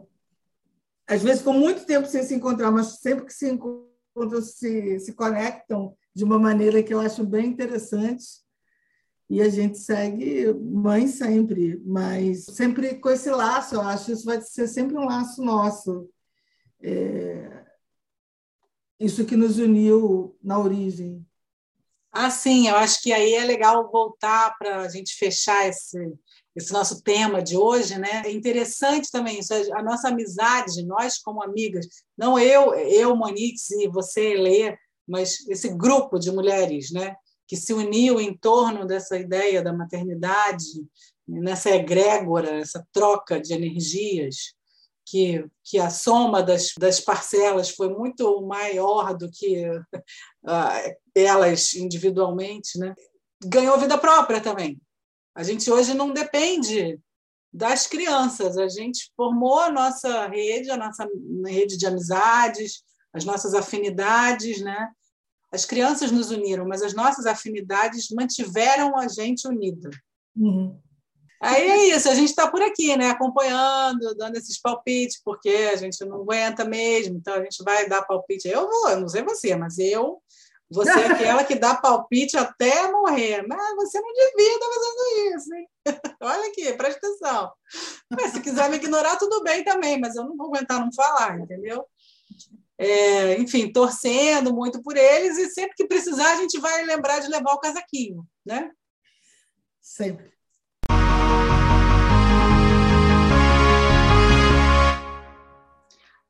às 1.06 1.22
vezes, 1.22 1.42
com 1.42 1.54
muito 1.54 1.86
tempo 1.86 2.06
sem 2.06 2.22
se 2.22 2.34
encontrar, 2.34 2.70
mas 2.70 2.98
sempre 2.98 3.24
que 3.24 3.32
se 3.32 3.50
encontram, 3.50 4.42
se, 4.42 5.00
se 5.00 5.14
conectam 5.14 5.96
de 6.14 6.22
uma 6.22 6.38
maneira 6.38 6.82
que 6.82 6.92
eu 6.92 7.00
acho 7.00 7.24
bem 7.24 7.46
interessante 7.46 8.45
e 9.28 9.42
a 9.42 9.48
gente 9.48 9.78
segue 9.78 10.52
mãe 10.54 11.08
sempre, 11.08 11.82
mas 11.84 12.44
sempre 12.44 12.94
com 13.00 13.10
esse 13.10 13.28
laço, 13.30 13.74
eu 13.74 13.80
acho 13.80 14.12
isso 14.12 14.24
vai 14.24 14.40
ser 14.40 14.68
sempre 14.68 14.96
um 14.96 15.04
laço 15.04 15.42
nosso. 15.42 16.08
É... 16.80 17.64
Isso 18.98 19.26
que 19.26 19.36
nos 19.36 19.58
uniu 19.58 20.36
na 20.42 20.58
origem. 20.58 21.26
Ah, 22.12 22.30
sim, 22.30 22.68
eu 22.68 22.76
acho 22.76 23.02
que 23.02 23.12
aí 23.12 23.34
é 23.34 23.44
legal 23.44 23.90
voltar 23.90 24.56
para 24.58 24.80
a 24.80 24.88
gente 24.88 25.14
fechar 25.16 25.68
esse, 25.68 25.98
esse 26.54 26.72
nosso 26.72 27.02
tema 27.02 27.42
de 27.42 27.58
hoje, 27.58 27.98
né? 27.98 28.22
É 28.24 28.30
interessante 28.30 29.10
também 29.10 29.40
isso, 29.40 29.52
a 29.74 29.82
nossa 29.82 30.08
amizade, 30.08 30.86
nós 30.86 31.18
como 31.18 31.42
amigas, 31.42 31.86
não 32.16 32.38
eu, 32.38 32.72
eu, 32.74 33.14
Monique 33.14 33.60
e 33.80 33.88
você, 33.88 34.34
Lê, 34.34 34.78
mas 35.06 35.46
esse 35.48 35.68
grupo 35.68 36.18
de 36.18 36.32
mulheres, 36.32 36.90
né? 36.90 37.14
Que 37.46 37.56
se 37.56 37.72
uniu 37.72 38.20
em 38.20 38.36
torno 38.36 38.86
dessa 38.86 39.18
ideia 39.18 39.62
da 39.62 39.72
maternidade, 39.72 40.86
nessa 41.26 41.70
egrégora, 41.70 42.60
essa 42.60 42.86
troca 42.92 43.40
de 43.40 43.52
energias, 43.52 44.54
que, 45.04 45.46
que 45.64 45.78
a 45.78 45.88
soma 45.88 46.42
das, 46.42 46.72
das 46.78 46.98
parcelas 46.98 47.70
foi 47.70 47.88
muito 47.88 48.42
maior 48.42 49.16
do 49.16 49.30
que 49.30 49.68
uh, 49.68 49.84
elas 51.14 51.74
individualmente, 51.74 52.78
né? 52.78 52.94
ganhou 53.44 53.78
vida 53.78 53.96
própria 53.98 54.40
também. 54.40 54.80
A 55.34 55.42
gente 55.42 55.70
hoje 55.70 55.94
não 55.94 56.12
depende 56.12 56.98
das 57.52 57.86
crianças, 57.86 58.58
a 58.58 58.68
gente 58.68 59.12
formou 59.16 59.60
a 59.60 59.70
nossa 59.70 60.26
rede, 60.26 60.70
a 60.70 60.76
nossa 60.76 61.06
rede 61.46 61.76
de 61.76 61.86
amizades, 61.86 62.82
as 63.12 63.24
nossas 63.24 63.54
afinidades, 63.54 64.60
né? 64.60 64.88
As 65.52 65.64
crianças 65.64 66.10
nos 66.10 66.30
uniram, 66.30 66.66
mas 66.66 66.82
as 66.82 66.94
nossas 66.94 67.26
afinidades 67.26 68.08
mantiveram 68.10 68.98
a 68.98 69.08
gente 69.08 69.46
unida. 69.46 69.90
Uhum. 70.36 70.78
Aí 71.40 71.68
é 71.68 71.96
isso, 71.96 72.08
a 72.08 72.14
gente 72.14 72.30
está 72.30 72.50
por 72.50 72.62
aqui, 72.62 72.96
né? 72.96 73.10
acompanhando, 73.10 74.14
dando 74.16 74.36
esses 74.36 74.58
palpites, 74.60 75.20
porque 75.22 75.70
a 75.72 75.76
gente 75.76 76.02
não 76.04 76.22
aguenta 76.22 76.64
mesmo, 76.64 77.16
então 77.16 77.34
a 77.34 77.42
gente 77.42 77.62
vai 77.62 77.88
dar 77.88 78.02
palpite. 78.02 78.48
Eu 78.48 78.68
vou, 78.68 78.88
eu 78.88 79.00
não 79.00 79.08
sei 79.08 79.22
você, 79.22 79.54
mas 79.54 79.78
eu 79.78 80.20
você 80.68 80.90
é 80.90 81.06
aquela 81.06 81.44
que 81.44 81.54
dá 81.54 81.76
palpite 81.76 82.36
até 82.36 82.90
morrer. 82.90 83.46
Mas 83.46 83.76
você 83.76 84.00
não 84.00 84.12
devia 84.12 84.52
estar 84.52 84.66
fazendo 84.66 85.36
isso, 85.36 85.54
hein? 85.54 85.68
Olha 86.20 86.48
aqui, 86.48 86.72
presta 86.72 87.06
atenção. 87.06 87.52
Mas 88.10 88.32
se 88.32 88.40
quiser 88.40 88.68
me 88.68 88.76
ignorar, 88.76 89.16
tudo 89.16 89.42
bem 89.44 89.62
também, 89.62 90.00
mas 90.00 90.16
eu 90.16 90.24
não 90.24 90.36
vou 90.36 90.48
aguentar 90.48 90.80
não 90.80 90.92
falar, 90.92 91.38
entendeu? 91.38 91.86
É, 92.78 93.38
enfim, 93.38 93.72
torcendo 93.72 94.54
muito 94.54 94.82
por 94.82 94.96
eles, 94.96 95.38
e 95.38 95.50
sempre 95.50 95.74
que 95.76 95.86
precisar, 95.86 96.32
a 96.32 96.36
gente 96.36 96.58
vai 96.58 96.84
lembrar 96.84 97.20
de 97.20 97.28
levar 97.28 97.52
o 97.54 97.60
casaquinho, 97.60 98.26
né? 98.44 98.70
Sempre. 99.80 100.36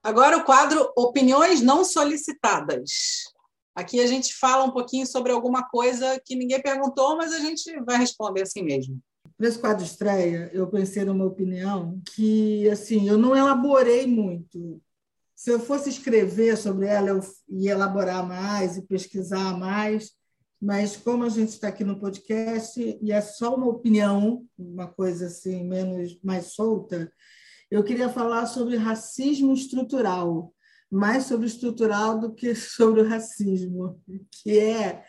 Agora 0.02 0.36
o 0.36 0.44
quadro 0.44 0.92
Opiniões 0.96 1.60
Não 1.60 1.84
Solicitadas. 1.84 3.24
Aqui 3.74 4.00
a 4.00 4.06
gente 4.06 4.32
fala 4.34 4.62
um 4.62 4.70
pouquinho 4.70 5.04
sobre 5.04 5.32
alguma 5.32 5.68
coisa 5.68 6.20
que 6.24 6.36
ninguém 6.36 6.62
perguntou, 6.62 7.16
mas 7.16 7.32
a 7.32 7.40
gente 7.40 7.78
vai 7.84 7.98
responder 7.98 8.42
assim 8.42 8.62
mesmo. 8.62 9.00
Nesse 9.38 9.58
quadro 9.58 9.84
estreia, 9.84 10.48
eu 10.54 10.68
pensei 10.68 11.04
numa 11.04 11.26
opinião 11.26 12.00
que, 12.14 12.70
assim, 12.70 13.08
eu 13.08 13.18
não 13.18 13.36
elaborei 13.36 14.06
muito, 14.06 14.80
se 15.36 15.50
eu 15.50 15.60
fosse 15.60 15.90
escrever 15.90 16.56
sobre 16.56 16.86
ela, 16.86 17.10
eu 17.10 17.20
ia 17.50 17.72
elaborar 17.72 18.26
mais 18.26 18.78
e 18.78 18.86
pesquisar 18.86 19.56
mais, 19.58 20.12
mas 20.60 20.96
como 20.96 21.24
a 21.24 21.28
gente 21.28 21.50
está 21.50 21.68
aqui 21.68 21.84
no 21.84 22.00
podcast 22.00 22.98
e 23.02 23.12
é 23.12 23.20
só 23.20 23.54
uma 23.54 23.68
opinião, 23.68 24.46
uma 24.58 24.86
coisa 24.86 25.26
assim 25.26 25.62
menos 25.68 26.18
mais 26.24 26.54
solta, 26.54 27.12
eu 27.70 27.84
queria 27.84 28.08
falar 28.08 28.46
sobre 28.46 28.76
racismo 28.76 29.52
estrutural, 29.52 30.54
mais 30.90 31.24
sobre 31.24 31.46
estrutural 31.46 32.18
do 32.18 32.32
que 32.32 32.54
sobre 32.56 33.02
o 33.02 33.08
racismo, 33.08 34.00
que 34.30 34.58
é 34.58 35.04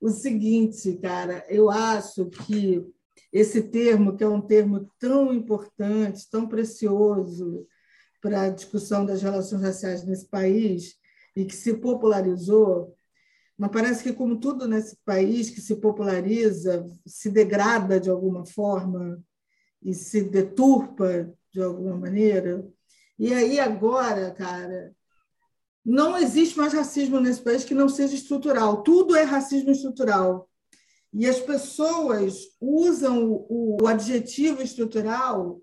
o 0.00 0.10
seguinte, 0.10 0.96
cara, 1.02 1.44
eu 1.48 1.68
acho 1.68 2.26
que 2.30 2.86
esse 3.32 3.62
termo, 3.62 4.16
que 4.16 4.22
é 4.22 4.28
um 4.28 4.40
termo 4.40 4.88
tão 5.00 5.32
importante, 5.32 6.30
tão 6.30 6.46
precioso, 6.46 7.66
para 8.22 8.42
a 8.42 8.48
discussão 8.48 9.04
das 9.04 9.20
relações 9.20 9.60
raciais 9.60 10.04
nesse 10.04 10.26
país 10.26 10.94
e 11.36 11.44
que 11.44 11.54
se 11.54 11.74
popularizou, 11.74 12.96
mas 13.58 13.70
parece 13.70 14.02
que, 14.02 14.12
como 14.12 14.40
tudo 14.40 14.66
nesse 14.66 14.96
país 15.04 15.50
que 15.50 15.60
se 15.60 15.76
populariza, 15.76 16.86
se 17.06 17.28
degrada 17.28 18.00
de 18.00 18.08
alguma 18.08 18.46
forma 18.46 19.22
e 19.82 19.92
se 19.92 20.22
deturpa 20.22 21.30
de 21.52 21.60
alguma 21.60 21.96
maneira. 21.96 22.66
E 23.18 23.32
aí, 23.34 23.60
agora, 23.60 24.30
cara, 24.30 24.94
não 25.84 26.16
existe 26.16 26.56
mais 26.56 26.72
racismo 26.72 27.20
nesse 27.20 27.42
país 27.42 27.64
que 27.64 27.74
não 27.74 27.88
seja 27.88 28.14
estrutural. 28.14 28.82
Tudo 28.82 29.16
é 29.16 29.22
racismo 29.22 29.70
estrutural. 29.70 30.48
E 31.12 31.26
as 31.26 31.38
pessoas 31.38 32.46
usam 32.60 33.44
o, 33.48 33.86
adjetivo 33.86 34.62
estrutural 34.62 35.60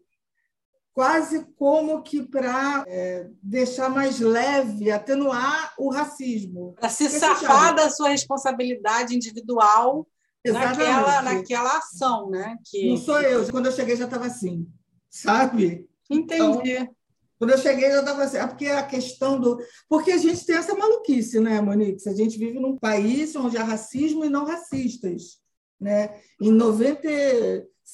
quase 1.00 1.46
como 1.58 2.04
que 2.04 2.22
para 2.22 2.84
é, 2.86 3.26
deixar 3.42 3.90
mais 3.90 4.20
leve, 4.20 4.92
atenuar 4.92 5.74
o 5.78 5.90
racismo. 5.90 6.76
Para 6.78 6.90
se 6.90 7.10
safar 7.10 7.74
da 7.74 7.90
sua 7.90 8.10
responsabilidade 8.10 9.16
individual 9.16 10.06
naquela, 10.46 11.22
naquela 11.22 11.78
ação, 11.78 12.30
né? 12.30 12.58
Que... 12.66 12.90
Não 12.90 12.98
sou 12.98 13.22
eu. 13.22 13.50
Quando 13.50 13.68
eu 13.68 13.72
cheguei 13.72 13.96
já 13.96 14.04
estava 14.04 14.26
assim, 14.26 14.68
sabe? 15.10 15.88
Entendi. 16.10 16.74
Então, 16.74 16.96
quando 17.38 17.52
eu 17.52 17.58
cheguei, 17.58 17.90
já 17.90 18.02
estava 18.02 18.24
assim. 18.24 18.38
É 18.38 18.46
porque 18.46 18.68
a 18.68 18.84
questão 18.84 19.40
do. 19.40 19.58
Porque 19.88 20.12
a 20.12 20.18
gente 20.18 20.46
tem 20.46 20.58
essa 20.58 20.76
maluquice, 20.76 21.40
né, 21.40 21.62
Monique? 21.62 22.10
A 22.10 22.14
gente 22.14 22.38
vive 22.38 22.60
num 22.60 22.78
país 22.78 23.34
onde 23.38 23.58
há 23.58 23.64
racismo 23.64 24.26
e 24.26 24.30
não 24.30 24.44
racistas. 24.44 25.40
Né? 25.80 26.20
Em 26.42 26.52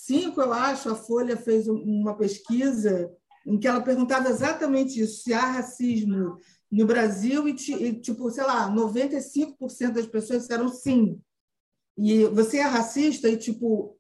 95, 0.06 0.42
eu 0.42 0.54
acho, 0.54 0.90
a 0.90 0.96
Folha 0.96 1.38
fez 1.38 1.68
uma 1.68 2.16
pesquisa 2.16 3.12
em 3.46 3.58
que 3.58 3.68
ela 3.68 3.82
perguntava 3.82 4.30
exatamente 4.30 5.00
isso: 5.00 5.24
se 5.24 5.34
há 5.34 5.46
racismo 5.46 6.38
no 6.72 6.86
Brasil, 6.86 7.48
e, 7.48 7.54
tipo, 7.54 8.30
sei 8.30 8.44
lá, 8.44 8.70
95% 8.70 9.92
das 9.94 10.06
pessoas 10.06 10.42
disseram 10.42 10.68
sim. 10.70 11.20
E 11.98 12.26
você 12.26 12.58
é 12.58 12.64
racista, 12.64 13.30
e, 13.30 13.38
tipo, 13.38 13.98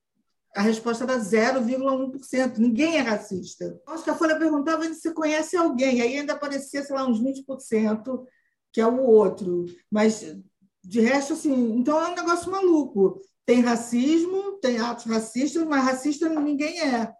a 0.55 0.61
resposta 0.61 1.03
era 1.03 1.17
0,1%. 1.17 2.57
Ninguém 2.57 2.97
é 2.97 3.01
racista. 3.01 3.79
Acho 3.87 4.03
que 4.03 4.09
a 4.09 4.15
Folha 4.15 4.37
perguntava 4.37 4.83
se 4.93 5.13
conhece 5.13 5.55
alguém, 5.55 6.01
aí 6.01 6.17
ainda 6.17 6.33
aparecia, 6.33 6.83
sei 6.83 6.95
lá, 6.95 7.07
uns 7.07 7.21
20%, 7.21 8.25
que 8.73 8.81
é 8.81 8.87
o 8.87 9.01
outro. 9.01 9.65
Mas, 9.89 10.35
de 10.83 10.99
resto, 10.99 11.33
assim, 11.33 11.53
então 11.77 11.99
é 12.01 12.11
um 12.11 12.15
negócio 12.15 12.51
maluco. 12.51 13.21
Tem 13.45 13.61
racismo, 13.61 14.53
tem 14.61 14.79
atos 14.79 15.05
racistas, 15.05 15.63
mas 15.65 15.83
racista 15.83 16.27
ninguém 16.29 16.79
é. 16.81 17.13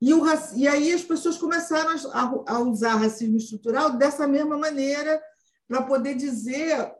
E, 0.00 0.12
o, 0.12 0.24
e 0.54 0.68
aí 0.68 0.92
as 0.92 1.02
pessoas 1.02 1.38
começaram 1.38 1.90
a, 2.12 2.54
a 2.54 2.60
usar 2.60 2.96
racismo 2.96 3.36
estrutural 3.36 3.96
dessa 3.96 4.26
mesma 4.26 4.56
maneira 4.56 5.20
para 5.68 5.82
poder 5.82 6.14
dizer 6.14 6.92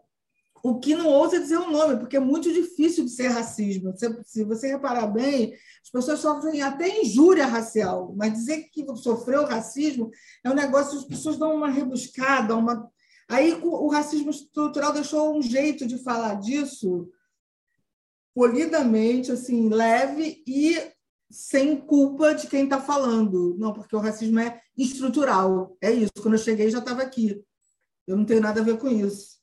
o 0.63 0.81
que 0.81 0.97
não 0.97 1.07
ousa 1.07 1.39
dizer 1.39 1.59
o 1.59 1.71
nome, 1.71 1.97
porque 1.97 2.17
é 2.17 2.21
muito 2.21 2.53
difícil 2.53 3.05
de 3.05 3.11
ser 3.11 3.29
racismo. 3.29 3.97
Se, 3.97 4.23
se 4.25 4.45
você 4.45 4.69
reparar 4.69 5.07
bem, 5.07 5.55
as 5.83 5.91
pessoas 5.91 6.19
sofrem 6.19 6.61
até 6.63 7.03
injúria 7.03 7.47
racial, 7.47 8.13
mas 8.17 8.33
dizer 8.33 8.65
que 8.73 8.85
sofreu 8.97 9.45
racismo 9.45 10.11
é 10.43 10.51
um 10.51 10.55
negócio, 10.55 10.99
as 10.99 11.05
pessoas 11.05 11.37
dão 11.37 11.55
uma 11.55 11.71
rebuscada, 11.71 12.57
uma. 12.57 12.91
Aí 13.29 13.59
o 13.63 13.89
racismo 13.89 14.31
estrutural 14.31 14.93
deixou 14.93 15.37
um 15.37 15.43
jeito 15.43 15.87
de 15.87 15.99
falar 16.03 16.35
disso 16.35 17.09
polidamente, 18.37 19.33
assim, 19.33 19.71
leve 19.71 20.45
e 20.47 20.77
sem 21.31 21.75
culpa 21.75 22.35
de 22.35 22.47
quem 22.47 22.65
está 22.65 22.79
falando. 22.79 23.57
Não, 23.59 23.73
porque 23.73 23.97
o 23.97 23.99
racismo 23.99 24.39
é 24.39 24.61
estrutural. 24.77 25.75
É 25.81 25.91
isso. 25.91 26.13
Quando 26.21 26.35
eu 26.35 26.39
cheguei, 26.39 26.69
já 26.69 26.81
estava 26.81 27.01
aqui. 27.01 27.43
Eu 28.07 28.15
não 28.15 28.27
tenho 28.27 28.43
nada 28.43 28.61
a 28.61 28.63
ver 28.63 28.77
com 28.77 28.89
isso. 28.89 29.39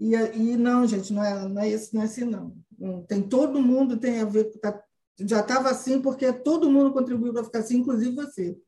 E, 0.00 0.12
e 0.14 0.56
não, 0.56 0.84
gente, 0.88 1.12
não 1.12 1.22
é, 1.22 1.48
não 1.48 1.62
é 1.62 1.68
isso, 1.68 1.94
não 1.94 2.02
é 2.02 2.06
assim, 2.06 2.24
não. 2.24 2.52
Tem 3.06 3.22
todo 3.22 3.62
mundo 3.62 3.96
tem 3.96 4.20
a 4.20 4.24
ver, 4.24 4.50
tá, 4.58 4.82
já 5.20 5.38
estava 5.38 5.70
assim 5.70 6.02
porque 6.02 6.32
todo 6.32 6.68
mundo 6.68 6.92
contribuiu 6.92 7.32
para 7.32 7.44
ficar 7.44 7.60
assim, 7.60 7.76
inclusive 7.76 8.12
você. 8.12 8.58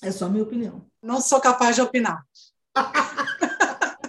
É 0.00 0.10
só 0.10 0.24
a 0.24 0.28
minha 0.30 0.44
opinião. 0.44 0.90
Não 1.02 1.20
sou 1.20 1.42
capaz 1.42 1.76
de 1.76 1.82
opinar. 1.82 2.26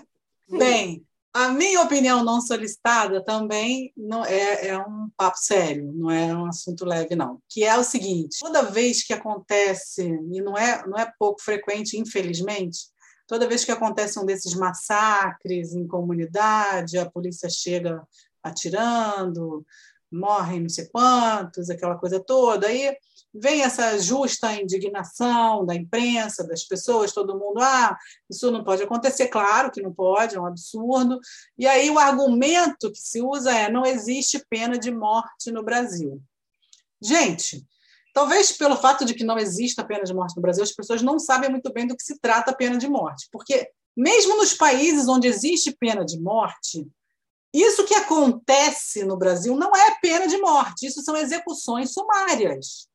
Bem, 0.49 1.05
a 1.35 1.49
minha 1.49 1.81
opinião 1.81 2.23
não 2.23 2.39
solicitada 2.39 3.23
também 3.23 3.91
não 3.95 4.23
é, 4.25 4.67
é, 4.67 4.77
um 4.79 5.09
papo 5.17 5.37
sério, 5.37 5.91
não 5.93 6.09
é 6.09 6.33
um 6.33 6.45
assunto 6.45 6.85
leve, 6.85 7.15
não. 7.15 7.41
Que 7.49 7.65
é 7.65 7.77
o 7.77 7.83
seguinte: 7.83 8.37
toda 8.39 8.63
vez 8.63 9.03
que 9.03 9.13
acontece, 9.13 10.01
e 10.03 10.41
não 10.41 10.57
é, 10.57 10.87
não 10.87 10.97
é 10.97 11.11
pouco 11.19 11.41
frequente, 11.41 11.97
infelizmente, 11.97 12.95
Toda 13.27 13.47
vez 13.47 13.65
que 13.65 13.71
acontece 13.71 14.19
um 14.19 14.25
desses 14.25 14.53
massacres 14.53 15.73
em 15.73 15.87
comunidade, 15.87 16.97
a 16.97 17.09
polícia 17.09 17.49
chega 17.49 18.07
atirando, 18.43 19.65
morrem 20.11 20.61
não 20.61 20.69
sei 20.69 20.87
quantos, 20.87 21.69
aquela 21.69 21.95
coisa 21.97 22.19
toda. 22.19 22.67
Aí 22.67 22.95
vem 23.33 23.61
essa 23.61 23.97
justa 23.99 24.53
indignação 24.53 25.65
da 25.65 25.75
imprensa, 25.75 26.47
das 26.47 26.63
pessoas, 26.63 27.11
todo 27.11 27.37
mundo, 27.37 27.59
ah, 27.61 27.97
isso 28.29 28.49
não 28.51 28.63
pode 28.63 28.83
acontecer, 28.83 29.27
claro 29.27 29.71
que 29.71 29.81
não 29.81 29.93
pode, 29.93 30.35
é 30.35 30.39
um 30.39 30.45
absurdo. 30.45 31.19
E 31.57 31.67
aí 31.67 31.89
o 31.89 31.99
argumento 31.99 32.91
que 32.91 32.99
se 32.99 33.21
usa 33.21 33.51
é: 33.51 33.69
não 33.69 33.85
existe 33.85 34.43
pena 34.49 34.77
de 34.77 34.91
morte 34.91 35.51
no 35.51 35.63
Brasil. 35.63 36.21
Gente, 37.01 37.65
Talvez 38.15 38.53
pelo 38.53 38.77
fato 38.77 39.03
de 39.03 39.13
que 39.13 39.25
não 39.25 39.37
exista 39.37 39.83
pena 39.83 40.05
de 40.05 40.13
morte 40.13 40.37
no 40.37 40.41
Brasil, 40.41 40.63
as 40.63 40.71
pessoas 40.71 41.01
não 41.01 41.19
sabem 41.19 41.49
muito 41.49 41.69
bem 41.73 41.85
do 41.85 41.97
que 41.97 42.01
se 42.01 42.17
trata 42.17 42.51
a 42.51 42.55
pena 42.55 42.77
de 42.77 42.87
morte. 42.87 43.27
Porque, 43.29 43.69
mesmo 43.93 44.37
nos 44.37 44.53
países 44.53 45.09
onde 45.09 45.27
existe 45.27 45.75
pena 45.77 46.05
de 46.05 46.17
morte, 46.17 46.87
isso 47.61 47.85
que 47.85 47.93
acontece 47.93 49.03
no 49.03 49.17
Brasil 49.17 49.55
não 49.55 49.75
é 49.75 49.97
pena 50.01 50.27
de 50.27 50.37
morte, 50.37 50.87
isso 50.87 51.01
são 51.01 51.15
execuções 51.15 51.93
sumárias. 51.93 52.87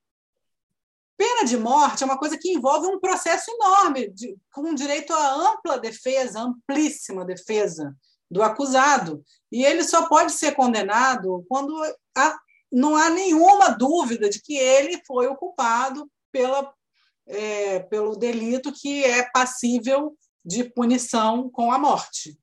Pena 1.17 1.45
de 1.45 1.57
morte 1.57 2.03
é 2.03 2.07
uma 2.07 2.19
coisa 2.19 2.39
que 2.39 2.51
envolve 2.51 2.87
um 2.87 2.99
processo 2.99 3.51
enorme, 3.51 4.09
de, 4.11 4.37
com 4.53 4.75
direito 4.75 5.13
à 5.13 5.35
ampla 5.35 5.79
defesa, 5.79 6.41
amplíssima 6.41 7.25
defesa 7.25 7.95
do 8.31 8.43
acusado. 8.43 9.23
E 9.53 9.65
ele 9.65 9.85
só 9.85 10.09
pode 10.09 10.33
ser 10.33 10.55
condenado 10.55 11.45
quando 11.49 11.75
a 12.17 12.39
não 12.73 12.95
há 12.95 13.11
nenhuma 13.11 13.71
dúvida 13.71 14.31
de 14.31 14.41
que 14.41 14.57
ele 14.57 15.03
foi 15.05 15.27
o 15.27 15.37
culpado 15.37 16.09
pela, 16.31 16.73
é, 17.27 17.81
pelo 17.81 18.17
delito 18.17 18.73
que 18.73 19.05
é 19.05 19.29
passível 19.31 20.17
de 20.45 20.65
punição 20.65 21.51
com 21.51 21.73
a 21.73 21.79
morte. 21.79 22.39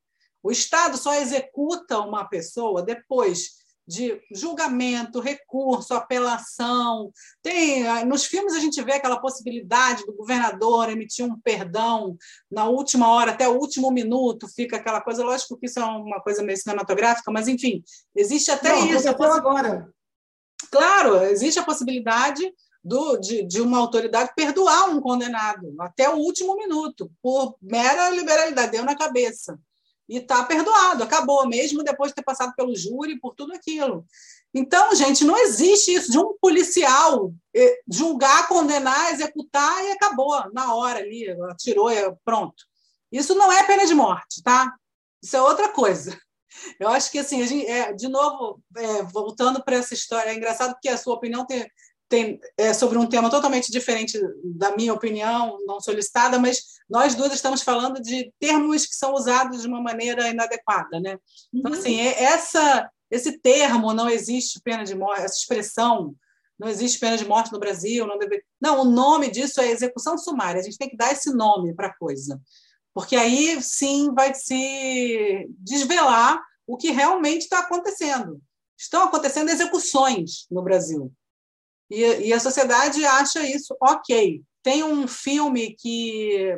O 0.47 0.51
Estado 0.51 0.97
só 0.97 1.13
executa 1.13 1.99
uma 1.99 2.23
pessoa 2.23 2.81
depois 2.81 3.57
de 3.85 4.21
julgamento, 4.31 5.19
recurso, 5.19 5.93
apelação. 5.93 7.11
Tem 7.43 7.83
nos 8.05 8.23
filmes 8.23 8.53
a 8.53 8.59
gente 8.59 8.81
vê 8.81 8.93
aquela 8.93 9.19
possibilidade 9.19 10.05
do 10.05 10.13
governador 10.13 10.89
emitir 10.89 11.25
um 11.25 11.37
perdão 11.37 12.17
na 12.49 12.63
última 12.63 13.09
hora, 13.09 13.31
até 13.31 13.45
o 13.45 13.57
último 13.57 13.91
minuto, 13.91 14.47
fica 14.47 14.77
aquela 14.77 15.01
coisa. 15.01 15.21
Lógico 15.21 15.57
que 15.57 15.65
isso 15.65 15.81
é 15.81 15.83
uma 15.83 16.21
coisa 16.21 16.41
meio 16.41 16.57
cinematográfica, 16.57 17.29
mas 17.29 17.49
enfim, 17.49 17.83
existe 18.15 18.49
até 18.49 18.69
Não, 18.69 18.85
isso. 18.85 19.09
agora. 19.09 19.89
Claro, 20.71 21.23
existe 21.23 21.59
a 21.59 21.65
possibilidade 21.65 22.49
do, 22.81 23.17
de, 23.17 23.43
de, 23.43 23.59
uma 23.59 23.79
autoridade 23.79 24.31
perdoar 24.33 24.89
um 24.91 25.01
condenado 25.01 25.75
até 25.81 26.09
o 26.09 26.15
último 26.15 26.55
minuto, 26.55 27.11
por 27.21 27.57
mera 27.61 28.09
liberalidade, 28.11 28.71
deu 28.71 28.85
na 28.85 28.95
cabeça. 28.95 29.59
E 30.07 30.17
está 30.17 30.43
perdoado, 30.43 31.03
acabou, 31.03 31.47
mesmo 31.47 31.83
depois 31.83 32.11
de 32.11 32.15
ter 32.15 32.23
passado 32.23 32.53
pelo 32.55 32.75
júri, 32.75 33.19
por 33.19 33.35
tudo 33.35 33.53
aquilo. 33.53 34.05
Então, 34.53 34.95
gente, 34.95 35.25
não 35.25 35.37
existe 35.37 35.93
isso 35.93 36.11
de 36.11 36.17
um 36.17 36.35
policial 36.41 37.33
eh, 37.53 37.79
julgar, 37.91 38.47
condenar, 38.47 39.11
executar 39.11 39.83
e 39.83 39.91
acabou, 39.91 40.51
na 40.53 40.73
hora 40.73 40.99
ali, 40.99 41.29
atirou 41.49 41.89
pronto. 42.23 42.63
Isso 43.11 43.35
não 43.35 43.51
é 43.51 43.63
pena 43.63 43.85
de 43.85 43.93
morte, 43.93 44.41
tá? 44.41 44.73
Isso 45.21 45.35
é 45.35 45.41
outra 45.41 45.69
coisa. 45.69 46.17
Eu 46.79 46.89
acho 46.89 47.11
que, 47.11 47.19
assim, 47.19 47.45
gente, 47.45 47.67
é, 47.67 47.93
de 47.93 48.07
novo, 48.07 48.61
é, 48.75 49.03
voltando 49.03 49.63
para 49.63 49.75
essa 49.75 49.93
história, 49.93 50.29
é 50.31 50.35
engraçado 50.35 50.73
porque 50.73 50.89
a 50.89 50.97
sua 50.97 51.15
opinião 51.15 51.45
tem, 51.45 51.69
tem, 52.09 52.39
é 52.57 52.73
sobre 52.73 52.97
um 52.97 53.05
tema 53.05 53.29
totalmente 53.29 53.71
diferente 53.71 54.19
da 54.43 54.75
minha 54.75 54.93
opinião, 54.93 55.57
não 55.65 55.79
solicitada, 55.79 56.39
mas 56.39 56.61
nós 56.89 57.15
duas 57.15 57.33
estamos 57.33 57.61
falando 57.61 58.01
de 58.01 58.31
termos 58.39 58.85
que 58.85 58.95
são 58.95 59.13
usados 59.13 59.61
de 59.61 59.67
uma 59.67 59.81
maneira 59.81 60.27
inadequada. 60.29 60.99
Né? 60.99 61.17
Então, 61.53 61.71
uhum. 61.71 61.77
assim, 61.77 61.99
é, 61.99 62.23
essa, 62.23 62.89
esse 63.11 63.39
termo, 63.39 63.93
não 63.93 64.09
existe 64.09 64.61
pena 64.61 64.83
de 64.83 64.95
morte, 64.95 65.23
essa 65.23 65.37
expressão, 65.37 66.15
não 66.57 66.67
existe 66.67 66.99
pena 66.99 67.17
de 67.17 67.25
morte 67.25 67.51
no 67.51 67.59
Brasil, 67.59 68.07
não 68.07 68.17
deve... 68.17 68.43
Não, 68.59 68.81
o 68.81 68.85
nome 68.85 69.29
disso 69.29 69.61
é 69.61 69.69
execução 69.69 70.17
sumária, 70.17 70.59
a 70.59 70.63
gente 70.63 70.77
tem 70.77 70.89
que 70.89 70.97
dar 70.97 71.11
esse 71.11 71.31
nome 71.31 71.73
para 71.73 71.87
a 71.87 71.93
coisa 71.93 72.41
porque 72.97 73.15
aí 73.15 73.61
sim 73.61 74.11
vai 74.11 74.33
se 74.33 75.47
desvelar 75.59 76.41
o 76.65 76.75
que 76.75 76.89
realmente 76.89 77.43
está 77.43 77.59
acontecendo. 77.59 78.41
Estão 78.75 79.03
acontecendo 79.03 79.49
execuções 79.49 80.47
no 80.49 80.63
Brasil. 80.63 81.13
E, 81.89 82.03
e, 82.27 82.33
a 82.33 82.39
sociedade 82.39 83.05
acha 83.05 83.47
isso 83.47 83.75
ok. 83.81 84.41
Tem 84.61 84.83
um 84.83 85.07
filme 85.07 85.75
que 85.75 86.57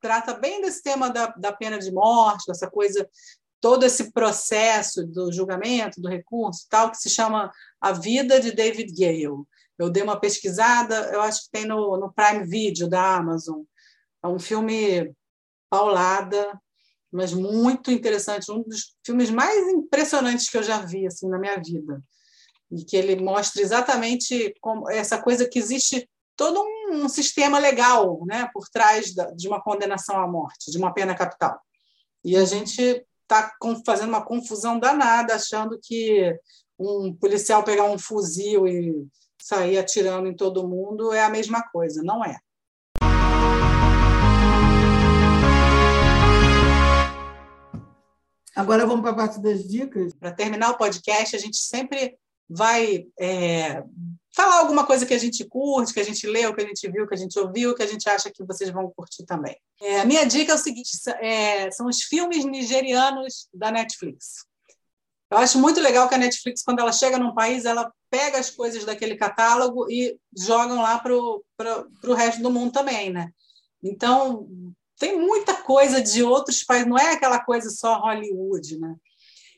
trata 0.00 0.34
bem 0.34 0.60
desse 0.60 0.82
tema 0.82 1.10
da, 1.10 1.28
da 1.28 1.52
pena 1.52 1.78
de 1.78 1.90
morte, 1.90 2.46
dessa 2.46 2.70
coisa, 2.70 3.08
todo 3.60 3.84
esse 3.84 4.12
processo 4.12 5.04
do 5.06 5.32
julgamento, 5.32 6.00
do 6.00 6.08
recurso, 6.08 6.66
tal, 6.68 6.90
que 6.90 6.98
se 6.98 7.08
chama 7.08 7.50
A 7.80 7.92
Vida 7.92 8.38
de 8.38 8.52
David 8.52 8.92
Gale. 8.92 9.44
Eu 9.78 9.90
dei 9.90 10.02
uma 10.02 10.20
pesquisada, 10.20 11.10
eu 11.12 11.20
acho 11.20 11.44
que 11.44 11.50
tem 11.50 11.66
no, 11.66 11.96
no 11.96 12.12
Prime 12.12 12.44
Video 12.46 12.88
da 12.88 13.16
Amazon. 13.16 13.62
É 14.22 14.28
um 14.28 14.38
filme 14.38 15.12
paulada, 15.70 16.58
mas 17.10 17.32
muito 17.32 17.90
interessante, 17.90 18.50
um 18.50 18.62
dos 18.62 18.94
filmes 19.04 19.30
mais 19.30 19.68
impressionantes 19.68 20.48
que 20.48 20.56
eu 20.56 20.62
já 20.62 20.80
vi 20.80 21.06
assim 21.06 21.28
na 21.28 21.38
minha 21.38 21.56
vida. 21.56 22.02
E 22.70 22.84
que 22.84 22.96
ele 22.96 23.16
mostra 23.16 23.62
exatamente 23.62 24.54
como 24.60 24.90
essa 24.90 25.20
coisa 25.20 25.48
que 25.48 25.58
existe 25.58 26.08
todo 26.36 26.60
um, 26.60 27.04
um 27.04 27.08
sistema 27.08 27.58
legal, 27.58 28.24
né, 28.26 28.48
por 28.52 28.68
trás 28.68 29.14
da, 29.14 29.30
de 29.30 29.48
uma 29.48 29.62
condenação 29.62 30.20
à 30.20 30.26
morte, 30.26 30.70
de 30.70 30.78
uma 30.78 30.92
pena 30.92 31.14
capital. 31.14 31.58
E 32.24 32.36
a 32.36 32.44
gente 32.44 33.04
está 33.22 33.52
fazendo 33.84 34.10
uma 34.10 34.24
confusão 34.24 34.78
danada, 34.78 35.34
achando 35.34 35.78
que 35.82 36.36
um 36.78 37.14
policial 37.14 37.62
pegar 37.62 37.84
um 37.84 37.98
fuzil 37.98 38.66
e 38.68 39.06
sair 39.40 39.78
atirando 39.78 40.28
em 40.28 40.34
todo 40.34 40.68
mundo 40.68 41.12
é 41.12 41.22
a 41.22 41.30
mesma 41.30 41.62
coisa. 41.70 42.02
Não 42.02 42.24
é. 42.24 42.36
Agora 48.54 48.86
vamos 48.86 49.02
para 49.02 49.10
a 49.10 49.14
parte 49.14 49.38
das 49.40 49.66
dicas. 49.68 50.14
Para 50.14 50.32
terminar 50.32 50.70
o 50.70 50.78
podcast, 50.78 51.36
a 51.36 51.38
gente 51.38 51.58
sempre 51.58 52.16
vai 52.48 53.06
é, 53.18 53.82
falar 54.34 54.58
alguma 54.58 54.86
coisa 54.86 55.06
que 55.06 55.14
a 55.14 55.18
gente 55.18 55.44
curte, 55.44 55.94
que 55.94 56.00
a 56.00 56.04
gente 56.04 56.26
leu, 56.26 56.54
que 56.54 56.62
a 56.62 56.66
gente 56.66 56.90
viu, 56.90 57.06
que 57.06 57.14
a 57.14 57.18
gente 57.18 57.38
ouviu, 57.38 57.74
que 57.74 57.82
a 57.82 57.86
gente 57.86 58.08
acha 58.08 58.30
que 58.30 58.44
vocês 58.44 58.70
vão 58.70 58.92
curtir 58.94 59.24
também. 59.24 59.56
É, 59.80 60.00
a 60.00 60.04
minha 60.04 60.24
dica 60.24 60.52
é 60.52 60.54
o 60.54 60.58
seguinte: 60.58 60.90
é, 61.20 61.70
são 61.70 61.86
os 61.86 62.02
filmes 62.02 62.44
nigerianos 62.44 63.48
da 63.52 63.70
Netflix. 63.70 64.44
Eu 65.30 65.38
acho 65.38 65.58
muito 65.58 65.80
legal 65.80 66.08
que 66.08 66.14
a 66.14 66.18
Netflix, 66.18 66.62
quando 66.62 66.78
ela 66.78 66.92
chega 66.92 67.18
num 67.18 67.34
país, 67.34 67.64
ela 67.64 67.90
pega 68.10 68.38
as 68.38 68.48
coisas 68.48 68.84
daquele 68.84 69.16
catálogo 69.16 69.90
e 69.90 70.16
jogam 70.36 70.80
lá 70.80 70.98
para 70.98 71.14
o 71.14 72.14
resto 72.14 72.40
do 72.42 72.50
mundo 72.50 72.72
também, 72.72 73.10
né? 73.10 73.30
Então, 73.82 74.48
tem 74.98 75.18
muita 75.18 75.54
coisa 75.54 76.00
de 76.00 76.22
outros 76.22 76.62
países, 76.62 76.88
não 76.88 76.98
é 76.98 77.12
aquela 77.12 77.40
coisa 77.40 77.70
só 77.70 77.98
Hollywood, 77.98 78.78
né? 78.78 78.94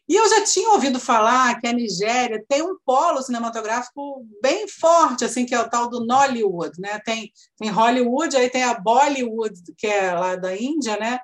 E 0.08 0.16
eu 0.16 0.28
já 0.28 0.42
tinha 0.42 0.70
ouvido 0.70 0.98
falar 0.98 1.60
que 1.60 1.66
a 1.66 1.72
Nigéria 1.72 2.42
tem 2.48 2.62
um 2.62 2.78
polo 2.84 3.20
cinematográfico 3.20 4.26
bem 4.40 4.66
forte, 4.66 5.24
assim, 5.24 5.44
que 5.44 5.54
é 5.54 5.60
o 5.60 5.68
tal 5.68 5.90
do 5.90 6.06
Nollywood, 6.06 6.80
né? 6.80 6.98
Tem, 7.04 7.30
tem 7.58 7.68
Hollywood, 7.68 8.34
aí 8.34 8.48
tem 8.48 8.62
a 8.62 8.72
Bollywood, 8.72 9.60
que 9.76 9.86
é 9.86 10.14
lá 10.14 10.34
da 10.34 10.56
Índia, 10.56 10.96
né? 10.96 11.20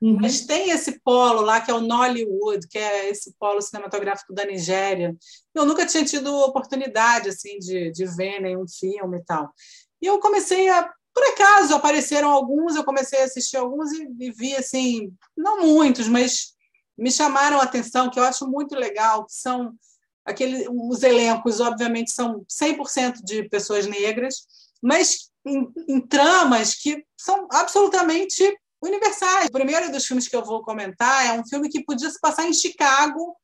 Uhum. 0.00 0.18
Mas 0.20 0.46
tem 0.46 0.70
esse 0.70 1.00
polo 1.00 1.40
lá, 1.40 1.60
que 1.60 1.70
é 1.70 1.74
o 1.74 1.80
Nollywood, 1.80 2.68
que 2.68 2.78
é 2.78 3.10
esse 3.10 3.34
polo 3.40 3.60
cinematográfico 3.60 4.32
da 4.32 4.44
Nigéria. 4.44 5.16
Eu 5.52 5.66
nunca 5.66 5.84
tinha 5.84 6.04
tido 6.04 6.32
oportunidade, 6.32 7.30
assim, 7.30 7.58
de, 7.58 7.90
de 7.90 8.06
ver 8.06 8.40
nenhum 8.40 8.68
filme 8.68 9.18
e 9.18 9.24
tal. 9.24 9.50
E 10.00 10.06
eu 10.06 10.20
comecei 10.20 10.68
a 10.68 10.88
por 11.18 11.24
acaso 11.24 11.74
apareceram 11.74 12.30
alguns, 12.30 12.76
eu 12.76 12.84
comecei 12.84 13.20
a 13.20 13.24
assistir 13.24 13.56
alguns 13.56 13.90
e, 13.90 14.08
e 14.20 14.30
vi 14.30 14.54
assim, 14.54 15.12
não 15.36 15.66
muitos, 15.66 16.06
mas 16.06 16.52
me 16.98 17.10
chamaram 17.12 17.60
a 17.60 17.62
atenção, 17.62 18.10
que 18.10 18.18
eu 18.18 18.24
acho 18.24 18.46
muito 18.46 18.74
legal, 18.74 19.24
que 19.24 19.32
são 19.32 19.72
aqueles 20.24 20.66
os 20.68 21.02
elencos, 21.02 21.60
obviamente, 21.60 22.10
são 22.10 22.44
100% 22.50 23.22
de 23.24 23.48
pessoas 23.48 23.86
negras, 23.86 24.46
mas 24.82 25.30
em, 25.46 25.72
em, 25.88 26.00
tramas 26.00 26.74
que 26.74 27.04
são 27.16 27.46
absolutamente 27.50 28.42
universais. 28.82 29.46
O 29.46 29.52
primeiro 29.52 29.90
dos 29.90 30.04
filmes 30.04 30.28
que 30.28 30.36
eu 30.36 30.44
vou 30.44 30.62
comentar 30.62 31.26
é 31.26 31.40
um 31.40 31.46
filme 31.46 31.68
que 31.68 31.84
podia 31.84 32.10
se 32.10 32.20
passar 32.20 32.46
em 32.46 32.52
Chicago 32.52 33.36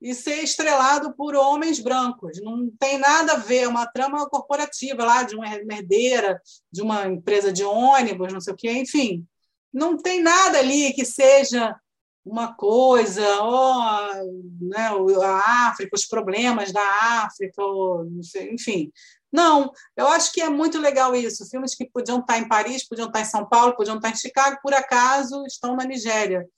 e 0.00 0.14
ser 0.14 0.42
estrelado 0.42 1.14
por 1.14 1.34
homens 1.34 1.78
brancos. 1.78 2.40
Não 2.42 2.70
tem 2.78 2.96
nada 2.96 3.34
a 3.34 3.36
ver, 3.38 3.64
é 3.64 3.68
uma 3.68 3.86
trama 3.86 4.26
corporativa 4.28 5.04
lá 5.04 5.22
de 5.24 5.36
uma 5.36 5.46
herdeira, 5.46 6.40
de 6.72 6.80
uma 6.80 7.06
empresa 7.06 7.52
de 7.52 7.64
ônibus, 7.64 8.32
não 8.32 8.40
sei 8.40 8.54
o 8.54 8.56
quê, 8.56 8.72
enfim. 8.72 9.26
Não 9.72 9.96
tem 9.96 10.22
nada 10.22 10.58
ali 10.58 10.92
que 10.94 11.04
seja 11.04 11.76
uma 12.30 12.54
coisa, 12.54 13.22
oh, 13.42 14.64
né, 14.64 14.88
a 15.22 15.68
África, 15.68 15.96
os 15.96 16.06
problemas 16.06 16.70
da 16.70 17.24
África, 17.24 17.60
ou, 17.60 18.06
sei, 18.22 18.52
enfim. 18.52 18.92
Não, 19.32 19.72
eu 19.96 20.06
acho 20.06 20.32
que 20.32 20.40
é 20.40 20.48
muito 20.48 20.78
legal 20.78 21.14
isso. 21.14 21.48
Filmes 21.48 21.74
que 21.74 21.90
podiam 21.90 22.20
estar 22.20 22.38
em 22.38 22.48
Paris, 22.48 22.86
podiam 22.86 23.08
estar 23.08 23.20
em 23.20 23.24
São 23.24 23.44
Paulo, 23.48 23.76
podiam 23.76 23.96
estar 23.96 24.10
em 24.10 24.16
Chicago, 24.16 24.58
por 24.62 24.72
acaso 24.72 25.44
estão 25.44 25.74
na 25.74 25.84
Nigéria. 25.84 26.48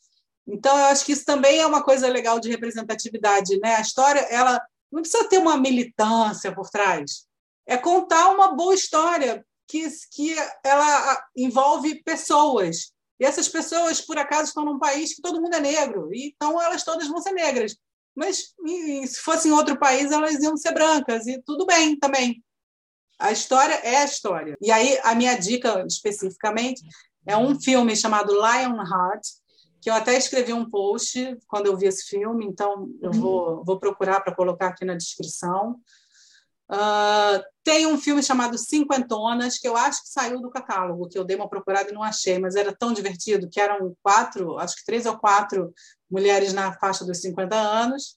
Então, 0.47 0.77
eu 0.77 0.85
acho 0.87 1.07
que 1.07 1.13
isso 1.13 1.25
também 1.25 1.59
é 1.59 1.67
uma 1.67 1.83
coisa 1.83 2.09
legal 2.09 2.39
de 2.39 2.51
representatividade. 2.51 3.59
Né? 3.61 3.77
A 3.77 3.81
história 3.81 4.21
ela 4.31 4.61
não 4.91 5.01
precisa 5.01 5.29
ter 5.29 5.39
uma 5.39 5.57
militância 5.57 6.55
por 6.55 6.69
trás. 6.69 7.27
É 7.67 7.79
contar 7.79 8.31
uma 8.31 8.55
boa 8.55 8.75
história 8.75 9.45
que, 9.67 9.89
que 10.11 10.35
ela 10.63 11.25
envolve 11.35 12.03
pessoas. 12.03 12.92
E 13.23 13.25
essas 13.25 13.49
pessoas, 13.49 14.01
por 14.01 14.19
acaso, 14.19 14.49
estão 14.49 14.65
num 14.65 14.81
país 14.81 15.15
que 15.15 15.23
todo 15.23 15.41
mundo 15.41 15.55
é 15.55 15.61
negro, 15.61 16.11
então 16.13 16.61
elas 16.61 16.83
todas 16.83 17.07
vão 17.07 17.23
ser 17.23 17.31
negras. 17.31 17.77
Mas 18.17 18.53
se 19.07 19.21
fosse 19.21 19.47
em 19.47 19.53
outro 19.53 19.79
país, 19.79 20.11
elas 20.11 20.43
iam 20.43 20.57
ser 20.57 20.75
brancas, 20.75 21.25
e 21.29 21.41
tudo 21.47 21.65
bem 21.65 21.97
também. 21.97 22.43
A 23.21 23.31
história 23.31 23.75
é 23.75 23.99
a 23.99 24.05
história. 24.05 24.57
E 24.61 24.73
aí, 24.73 24.99
a 25.05 25.15
minha 25.15 25.37
dica 25.37 25.85
especificamente 25.87 26.83
é 27.25 27.37
um 27.37 27.61
filme 27.61 27.95
chamado 27.95 28.33
Lionheart, 28.33 29.23
que 29.81 29.89
eu 29.89 29.95
até 29.95 30.17
escrevi 30.17 30.53
um 30.53 30.69
post 30.69 31.39
quando 31.47 31.67
eu 31.67 31.77
vi 31.77 31.87
esse 31.87 32.09
filme, 32.09 32.45
então 32.45 32.89
eu 33.01 33.13
vou, 33.13 33.65
vou 33.65 33.79
procurar 33.79 34.21
para 34.23 34.35
colocar 34.35 34.67
aqui 34.67 34.85
na 34.85 34.97
descrição. 34.97 35.77
Uh, 36.73 37.43
tem 37.63 37.87
um 37.87 37.99
filme 37.99 38.23
chamado 38.23 38.57
Cinquentonas, 38.57 39.59
que 39.59 39.69
eu 39.69 39.77
acho 39.77 40.03
que 40.03 40.09
saiu 40.09 40.41
do 40.41 40.51
catálogo, 40.51 41.07
que 41.07 41.19
eu 41.19 41.25
dei 41.25 41.37
uma 41.37 41.49
procurada 41.49 41.91
e 41.91 41.93
não 41.93 42.03
achei, 42.03 42.39
mas 42.39 42.57
era 42.57 42.75
tão 42.75 42.95
divertido 42.95 43.49
que 43.51 43.61
eram 43.61 43.95
quatro, 44.03 44.59
acho 44.59 44.77
que 44.77 44.85
três 44.87 45.05
ou 45.05 45.19
quatro 45.19 45.73
mulheres 46.11 46.55
na 46.55 46.73
faixa 46.79 47.05
dos 47.05 47.21
50 47.21 47.55
anos. 47.55 48.17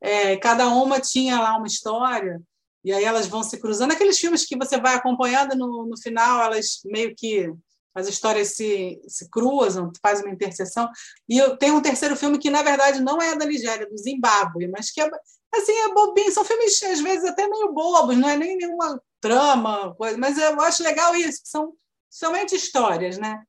É, 0.00 0.36
cada 0.36 0.68
uma 0.68 1.00
tinha 1.00 1.40
lá 1.40 1.56
uma 1.56 1.66
história, 1.66 2.40
e 2.84 2.92
aí 2.92 3.04
elas 3.04 3.26
vão 3.26 3.42
se 3.42 3.58
cruzando. 3.58 3.90
Aqueles 3.90 4.18
filmes 4.18 4.46
que 4.46 4.56
você 4.56 4.80
vai 4.80 4.94
acompanhando 4.94 5.56
no, 5.56 5.86
no 5.86 6.00
final, 6.00 6.40
elas 6.40 6.80
meio 6.84 7.14
que 7.16 7.52
as 7.98 8.08
histórias 8.08 8.54
se, 8.54 9.00
se 9.06 9.28
cruzam, 9.30 9.92
faz 10.02 10.20
uma 10.20 10.30
interseção. 10.30 10.88
E 11.28 11.38
eu 11.38 11.56
tenho 11.56 11.76
um 11.76 11.82
terceiro 11.82 12.16
filme 12.16 12.38
que, 12.38 12.50
na 12.50 12.62
verdade, 12.62 13.00
não 13.00 13.20
é 13.20 13.36
da 13.36 13.44
Nigéria, 13.44 13.84
é 13.84 13.88
do 13.88 13.98
Zimbábue, 13.98 14.68
mas 14.68 14.90
que 14.90 15.00
é, 15.00 15.10
assim, 15.54 15.72
é 15.72 15.92
bobinho. 15.92 16.32
São 16.32 16.44
filmes, 16.44 16.82
às 16.82 17.00
vezes, 17.00 17.24
até 17.24 17.48
meio 17.48 17.72
bobos, 17.72 18.16
não 18.16 18.28
é 18.28 18.36
nem 18.36 18.56
nenhuma 18.56 19.00
trama, 19.20 19.94
coisa, 19.96 20.16
mas 20.16 20.38
eu 20.38 20.60
acho 20.60 20.82
legal 20.82 21.14
isso, 21.16 21.40
são 21.44 21.72
somente 22.08 22.54
histórias, 22.54 23.18
né? 23.18 23.42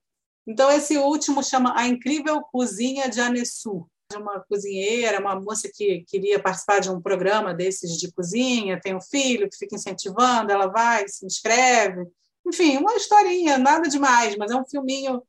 Então, 0.48 0.72
esse 0.72 0.98
último 0.98 1.44
chama 1.44 1.74
A 1.78 1.88
Incrível 1.88 2.42
Cozinha 2.52 3.08
de 3.10 3.22
Anessu. 3.22 3.88
Uma 4.16 4.44
cozinheira, 4.50 5.20
uma 5.20 5.40
moça 5.40 5.70
que 5.72 6.04
queria 6.08 6.42
participar 6.42 6.80
de 6.80 6.90
um 6.90 7.00
programa 7.00 7.54
desses 7.54 7.96
de 7.96 8.12
cozinha, 8.12 8.80
tem 8.82 8.96
um 8.96 9.02
filho 9.02 9.48
que 9.48 9.56
fica 9.56 9.76
incentivando, 9.76 10.52
ela 10.52 10.66
vai, 10.66 11.08
se 11.08 11.24
inscreve, 11.24 12.08
enfim, 12.50 12.78
uma 12.78 12.96
historinha, 12.96 13.58
nada 13.58 13.88
demais, 13.88 14.36
mas 14.36 14.52
é 14.52 14.56
um 14.56 14.66
filminho 14.66 15.24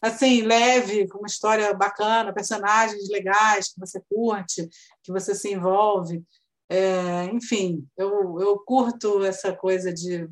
assim, 0.00 0.42
leve, 0.42 1.08
com 1.08 1.18
uma 1.18 1.26
história 1.26 1.72
bacana, 1.74 2.32
personagens 2.32 3.08
legais 3.08 3.72
que 3.72 3.80
você 3.80 4.00
curte, 4.08 4.68
que 5.02 5.10
você 5.10 5.34
se 5.34 5.52
envolve. 5.52 6.22
É, 6.68 7.24
enfim, 7.32 7.86
eu, 7.96 8.40
eu 8.40 8.58
curto 8.60 9.24
essa 9.24 9.54
coisa 9.54 9.92
de, 9.92 10.28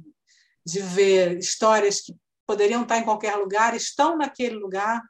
de 0.67 0.81
ver 0.81 1.39
histórias 1.39 2.01
que 2.01 2.15
poderiam 2.47 2.83
estar 2.83 2.99
em 2.99 3.05
qualquer 3.05 3.37
lugar, 3.37 3.75
estão 3.75 4.17
naquele 4.17 4.57
lugar 4.57 5.03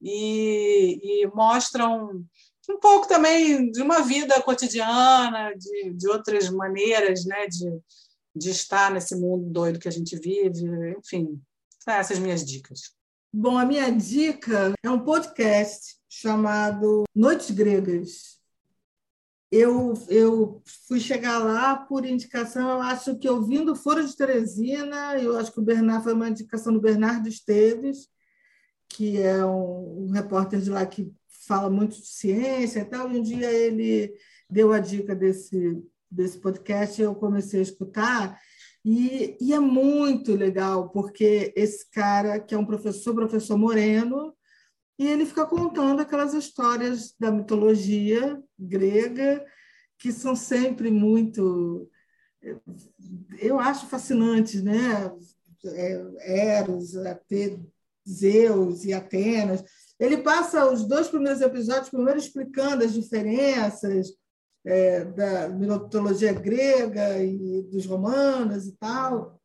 e, 0.00 0.98
e 1.02 1.26
mostram 1.28 2.24
um 2.70 2.78
pouco 2.80 3.08
também 3.08 3.70
de 3.70 3.82
uma 3.82 4.00
vida 4.00 4.40
cotidiana, 4.42 5.52
de, 5.56 5.94
de 5.94 6.08
outras 6.08 6.50
maneiras 6.50 7.24
né, 7.24 7.46
de, 7.46 7.80
de 8.34 8.50
estar 8.50 8.90
nesse 8.90 9.16
mundo 9.16 9.50
doido 9.50 9.78
que 9.78 9.88
a 9.88 9.92
gente 9.92 10.16
vive, 10.16 10.64
enfim, 10.98 11.40
são 11.78 11.94
essas 11.94 12.18
minhas 12.18 12.44
dicas. 12.44 12.96
Bom, 13.32 13.58
a 13.58 13.64
minha 13.64 13.90
dica 13.90 14.72
é 14.82 14.90
um 14.90 15.04
podcast 15.04 15.96
chamado 16.08 17.04
Noites 17.14 17.50
Gregas. 17.50 18.38
Eu, 19.50 19.94
eu 20.08 20.62
fui 20.86 21.00
chegar 21.00 21.38
lá 21.38 21.76
por 21.76 22.04
indicação, 22.04 22.70
eu 22.70 22.82
acho 22.82 23.18
que 23.18 23.28
ouvindo 23.28 23.74
Foro 23.74 24.06
de 24.06 24.14
Teresina, 24.14 25.18
eu 25.18 25.36
acho 25.38 25.52
que 25.52 25.60
o 25.60 25.64
Bernard 25.64 26.04
foi 26.04 26.12
uma 26.12 26.28
indicação 26.28 26.72
do 26.72 26.80
Bernardo 26.80 27.28
Esteves, 27.28 28.08
que 28.88 29.20
é 29.20 29.44
um, 29.44 30.06
um 30.06 30.10
repórter 30.10 30.60
de 30.60 30.70
lá 30.70 30.84
que 30.84 31.10
fala 31.46 31.70
muito 31.70 31.96
de 31.96 32.06
ciência 32.06 32.80
e 32.80 32.84
tal, 32.84 33.10
e 33.10 33.18
um 33.18 33.22
dia 33.22 33.50
ele 33.50 34.14
deu 34.50 34.72
a 34.72 34.78
dica 34.78 35.14
desse 35.14 35.82
desse 36.10 36.38
podcast 36.38 37.00
eu 37.00 37.14
comecei 37.14 37.60
a 37.60 37.62
escutar 37.62 38.38
e, 38.84 39.36
e, 39.40 39.52
é 39.52 39.58
muito 39.58 40.34
legal 40.34 40.88
porque 40.88 41.52
esse 41.54 41.90
cara 41.90 42.40
que 42.40 42.54
é 42.54 42.58
um 42.58 42.64
professor, 42.64 43.14
professor 43.14 43.58
Moreno, 43.58 44.34
e 44.98 45.06
ele 45.06 45.26
fica 45.26 45.44
contando 45.44 46.00
aquelas 46.00 46.32
histórias 46.32 47.14
da 47.18 47.30
mitologia 47.30 48.42
grega 48.58 49.44
que 49.98 50.12
são 50.12 50.34
sempre 50.34 50.90
muito, 50.90 51.90
eu 53.40 53.58
acho 53.58 53.86
fascinantes, 53.88 54.62
né? 54.62 55.12
É, 55.64 56.58
Eros, 56.60 56.94
Zeus 58.08 58.84
e 58.84 58.92
Atenas, 58.92 59.64
Ele 59.98 60.18
passa 60.18 60.70
os 60.70 60.86
dois 60.86 61.08
primeiros 61.08 61.42
episódios, 61.42 61.90
primeiro 61.90 62.18
explicando 62.18 62.84
as 62.84 62.94
diferenças 62.94 64.08
é, 64.64 65.04
da 65.04 65.48
mitologia 65.48 66.32
grega 66.32 67.22
e 67.22 67.62
dos 67.62 67.86
romanos 67.86 68.66
e 68.66 68.72
tal. 68.72 69.40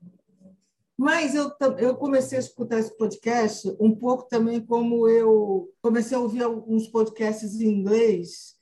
Mas 0.97 1.33
eu, 1.35 1.51
eu 1.79 1.95
comecei 1.95 2.37
a 2.37 2.41
escutar 2.41 2.79
esse 2.79 2.95
podcast 2.95 3.75
um 3.79 3.95
pouco 3.95 4.27
também 4.27 4.61
como 4.61 5.07
eu 5.07 5.71
comecei 5.81 6.15
a 6.15 6.19
ouvir 6.19 6.43
alguns 6.43 6.87
podcasts 6.87 7.59
em 7.59 7.67
inglês 7.67 8.53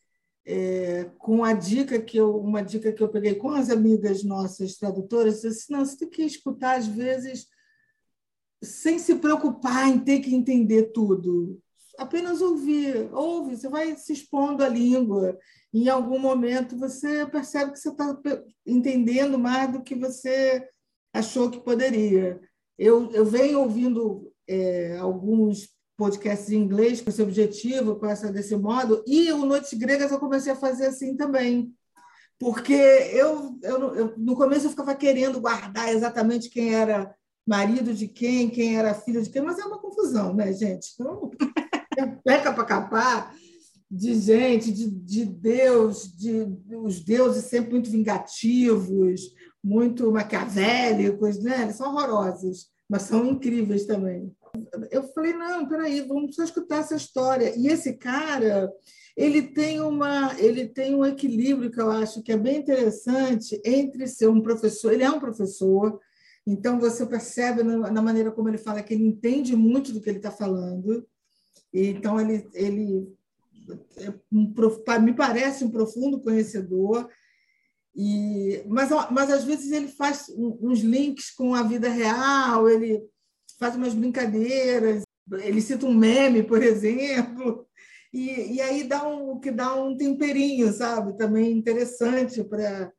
é, 0.45 1.09
com 1.17 1.43
a 1.43 1.53
dica 1.53 2.01
que 2.01 2.17
eu 2.17 2.37
uma 2.37 2.61
dica 2.61 2.91
que 2.91 3.01
eu 3.03 3.09
peguei 3.09 3.35
com 3.35 3.49
as 3.49 3.69
amigas 3.69 4.23
nossas 4.23 4.75
tradutoras, 4.75 5.45
assim, 5.45 5.71
não, 5.71 5.85
você 5.85 5.97
tem 5.97 6.09
que 6.09 6.23
escutar 6.23 6.77
às 6.77 6.87
vezes 6.87 7.47
sem 8.63 8.99
se 8.99 9.15
preocupar 9.15 9.87
em 9.87 9.99
ter 9.99 10.19
que 10.19 10.33
entender 10.35 10.91
tudo. 10.91 11.59
Apenas 11.97 12.41
ouvir, 12.41 13.09
ouve, 13.13 13.55
você 13.57 13.67
vai 13.67 13.95
se 13.95 14.13
expondo 14.13 14.63
à 14.63 14.69
língua. 14.69 15.37
Em 15.73 15.87
algum 15.87 16.19
momento 16.19 16.77
você 16.77 17.25
percebe 17.25 17.71
que 17.71 17.79
você 17.79 17.89
está 17.89 18.17
entendendo 18.65 19.39
mais 19.39 19.71
do 19.71 19.81
que 19.81 19.95
você 19.95 20.67
achou 21.13 21.49
que 21.49 21.59
poderia. 21.59 22.39
Eu, 22.77 23.11
eu 23.11 23.25
venho 23.25 23.61
ouvindo 23.61 24.31
é, 24.47 24.97
alguns 24.97 25.69
podcasts 25.97 26.49
em 26.49 26.57
inglês 26.57 26.99
com 26.99 27.09
esse 27.09 27.21
objetivo, 27.21 27.95
com 27.95 28.07
essa 28.07 28.31
desse 28.31 28.55
modo, 28.55 29.03
e 29.05 29.31
o 29.31 29.45
Noites 29.45 29.73
Gregas 29.73 30.11
eu 30.11 30.19
comecei 30.19 30.51
a 30.51 30.55
fazer 30.55 30.87
assim 30.87 31.15
também. 31.15 31.73
Porque 32.39 32.73
eu, 32.73 33.59
eu, 33.61 33.95
eu 33.95 34.17
no 34.17 34.35
começo 34.35 34.65
eu 34.65 34.71
ficava 34.71 34.95
querendo 34.95 35.39
guardar 35.39 35.89
exatamente 35.89 36.49
quem 36.49 36.73
era 36.73 37.13
marido 37.47 37.93
de 37.93 38.07
quem, 38.07 38.49
quem 38.49 38.77
era 38.77 38.95
filho 38.95 39.21
de 39.21 39.29
quem, 39.29 39.41
mas 39.41 39.59
é 39.59 39.65
uma 39.65 39.79
confusão, 39.79 40.33
né, 40.33 40.51
gente? 40.51 40.89
Então, 40.95 41.29
peca 42.25 42.51
para 42.51 42.65
capar 42.65 43.35
de 43.91 44.13
gente, 44.13 44.71
de, 44.71 44.89
de 44.89 45.25
Deus, 45.25 46.15
de 46.15 46.47
os 46.77 47.01
deuses 47.03 47.43
sempre 47.43 47.71
muito 47.71 47.91
vingativos, 47.91 49.33
muito 49.61 50.09
maquiavélicos, 50.09 51.43
né? 51.43 51.63
Eles 51.63 51.75
são 51.75 51.93
horrorosos, 51.93 52.69
mas 52.87 53.01
são 53.01 53.25
incríveis 53.25 53.85
também. 53.85 54.33
Eu 54.89 55.03
falei, 55.13 55.33
não, 55.33 55.67
peraí, 55.67 55.99
vamos 56.01 56.35
só 56.35 56.43
escutar 56.43 56.79
essa 56.79 56.95
história. 56.95 57.53
E 57.57 57.67
esse 57.67 57.93
cara, 57.97 58.71
ele 59.15 59.41
tem 59.41 59.81
uma, 59.81 60.39
ele 60.39 60.69
tem 60.69 60.95
um 60.95 61.05
equilíbrio 61.05 61.69
que 61.69 61.81
eu 61.81 61.91
acho 61.91 62.23
que 62.23 62.31
é 62.31 62.37
bem 62.37 62.59
interessante 62.59 63.61
entre 63.65 64.07
ser 64.07 64.29
um 64.29 64.41
professor, 64.41 64.93
ele 64.93 65.03
é 65.03 65.11
um 65.11 65.19
professor, 65.19 65.99
então 66.47 66.79
você 66.79 67.05
percebe 67.05 67.61
na 67.61 68.01
maneira 68.01 68.31
como 68.31 68.47
ele 68.47 68.57
fala 68.57 68.81
que 68.81 68.93
ele 68.93 69.05
entende 69.05 69.53
muito 69.53 69.91
do 69.91 69.99
que 69.99 70.09
ele 70.09 70.17
está 70.17 70.31
falando. 70.31 71.05
Então 71.73 72.19
ele, 72.19 72.49
ele 72.53 73.07
é 73.97 74.13
um, 74.31 74.53
me 75.01 75.13
parece 75.13 75.63
um 75.63 75.71
profundo 75.71 76.21
conhecedor 76.21 77.09
e, 77.95 78.63
mas, 78.67 78.89
mas 79.11 79.29
às 79.29 79.43
vezes 79.43 79.71
ele 79.71 79.87
faz 79.87 80.29
uns 80.29 80.79
links 80.79 81.29
com 81.31 81.53
a 81.53 81.63
vida 81.63 81.89
real, 81.89 82.69
ele 82.69 83.03
faz 83.59 83.75
umas 83.75 83.93
brincadeiras, 83.93 85.03
ele 85.43 85.61
cita 85.61 85.85
um 85.85 85.93
meme, 85.93 86.43
por 86.43 86.61
exemplo, 86.63 87.67
e, 88.13 88.55
e 88.55 88.61
aí 88.61 88.83
dá 88.83 89.07
um 89.07 89.39
que 89.39 89.51
dá 89.51 89.75
um 89.75 89.95
temperinho, 89.95 90.71
sabe? 90.71 91.17
Também 91.17 91.51
interessante 91.51 92.43
para 92.43 92.91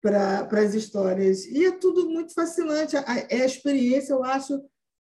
para 0.00 0.60
as 0.60 0.74
histórias. 0.74 1.46
E 1.46 1.64
é 1.64 1.70
tudo 1.70 2.10
muito 2.10 2.34
fascinante. 2.34 2.96
É 2.96 3.42
a 3.42 3.46
experiência, 3.46 4.12
eu 4.12 4.24
acho 4.24 4.60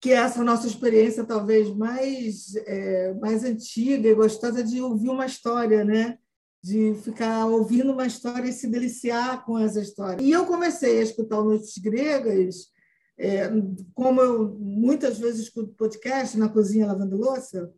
que 0.05 0.13
essa 0.13 0.43
nossa 0.43 0.67
experiência 0.67 1.23
talvez 1.23 1.75
mais, 1.75 2.55
é, 2.57 3.11
mais 3.15 3.43
antiga 3.43 4.07
e 4.07 4.13
gostosa 4.13 4.63
de 4.63 4.79
ouvir 4.79 5.09
uma 5.09 5.25
história, 5.25 5.83
né? 5.83 6.19
de 6.63 6.93
ficar 7.03 7.47
ouvindo 7.47 7.91
uma 7.91 8.05
história 8.05 8.47
e 8.47 8.53
se 8.53 8.67
deliciar 8.67 9.43
com 9.43 9.57
essa 9.57 9.81
história. 9.81 10.23
E 10.23 10.31
eu 10.31 10.45
comecei 10.45 10.99
a 10.99 11.01
escutar 11.01 11.41
Noites 11.41 11.75
Gregas, 11.79 12.67
é, 13.17 13.49
como 13.95 14.21
eu 14.21 14.55
muitas 14.59 15.17
vezes 15.17 15.41
escuto 15.41 15.73
podcast 15.73 16.37
na 16.37 16.49
cozinha 16.49 16.85
lavando 16.85 17.17
louça, 17.17 17.71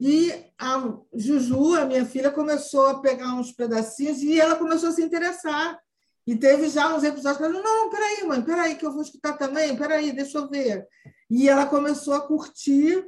e 0.00 0.32
a 0.58 0.98
Juju, 1.12 1.74
a 1.74 1.84
minha 1.84 2.06
filha, 2.06 2.30
começou 2.30 2.86
a 2.86 3.00
pegar 3.00 3.34
uns 3.34 3.52
pedacinhos 3.52 4.22
e 4.22 4.40
ela 4.40 4.56
começou 4.56 4.88
a 4.88 4.92
se 4.92 5.02
interessar. 5.02 5.78
E 6.26 6.34
teve 6.34 6.70
já 6.70 6.96
uns 6.96 7.04
episódios 7.04 7.36
que 7.36 7.44
ela 7.44 7.52
falou, 7.52 7.62
não, 7.62 7.90
peraí, 7.90 8.24
mãe, 8.24 8.40
peraí, 8.40 8.74
que 8.74 8.86
eu 8.86 8.92
vou 8.92 9.02
escutar 9.02 9.34
também, 9.34 9.76
peraí, 9.76 10.12
deixa 10.12 10.38
eu 10.38 10.48
ver. 10.48 10.86
E 11.36 11.48
ela 11.48 11.66
começou 11.66 12.14
a 12.14 12.20
curtir 12.20 13.04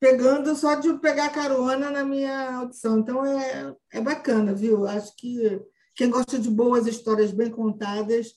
pegando 0.00 0.56
só 0.56 0.74
de 0.74 0.90
pegar 1.00 1.28
carona 1.28 1.90
na 1.90 2.02
minha 2.02 2.56
audição. 2.56 2.98
Então 2.98 3.26
é, 3.26 3.76
é 3.92 4.00
bacana, 4.00 4.54
viu? 4.54 4.86
Acho 4.86 5.14
que 5.16 5.60
quem 5.94 6.08
gosta 6.08 6.38
de 6.38 6.48
boas 6.48 6.86
histórias 6.86 7.30
bem 7.30 7.50
contadas 7.50 8.32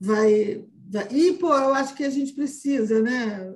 vai, 0.00 0.64
vai. 0.90 1.06
E, 1.10 1.34
pô, 1.34 1.48
eu 1.48 1.74
acho 1.74 1.94
que 1.94 2.02
a 2.02 2.08
gente 2.08 2.32
precisa, 2.32 3.02
né? 3.02 3.54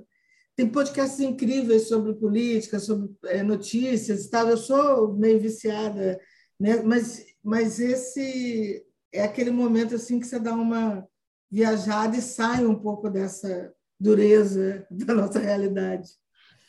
Tem 0.54 0.68
podcasts 0.68 1.18
incríveis 1.18 1.88
sobre 1.88 2.12
política, 2.12 2.78
sobre 2.78 3.10
é, 3.24 3.42
notícias 3.42 4.26
e 4.26 4.30
tal. 4.30 4.50
Eu 4.50 4.58
sou 4.58 5.14
meio 5.14 5.40
viciada, 5.40 6.20
né? 6.60 6.82
mas, 6.82 7.24
mas 7.42 7.80
esse 7.80 8.84
é 9.10 9.22
aquele 9.22 9.50
momento 9.50 9.94
assim 9.94 10.20
que 10.20 10.26
você 10.26 10.38
dá 10.38 10.52
uma 10.52 11.08
viajada 11.50 12.18
e 12.18 12.20
sai 12.20 12.66
um 12.66 12.78
pouco 12.78 13.08
dessa 13.08 13.72
dureza 14.00 14.84
da 14.90 15.14
nossa 15.14 15.38
realidade. 15.38 16.08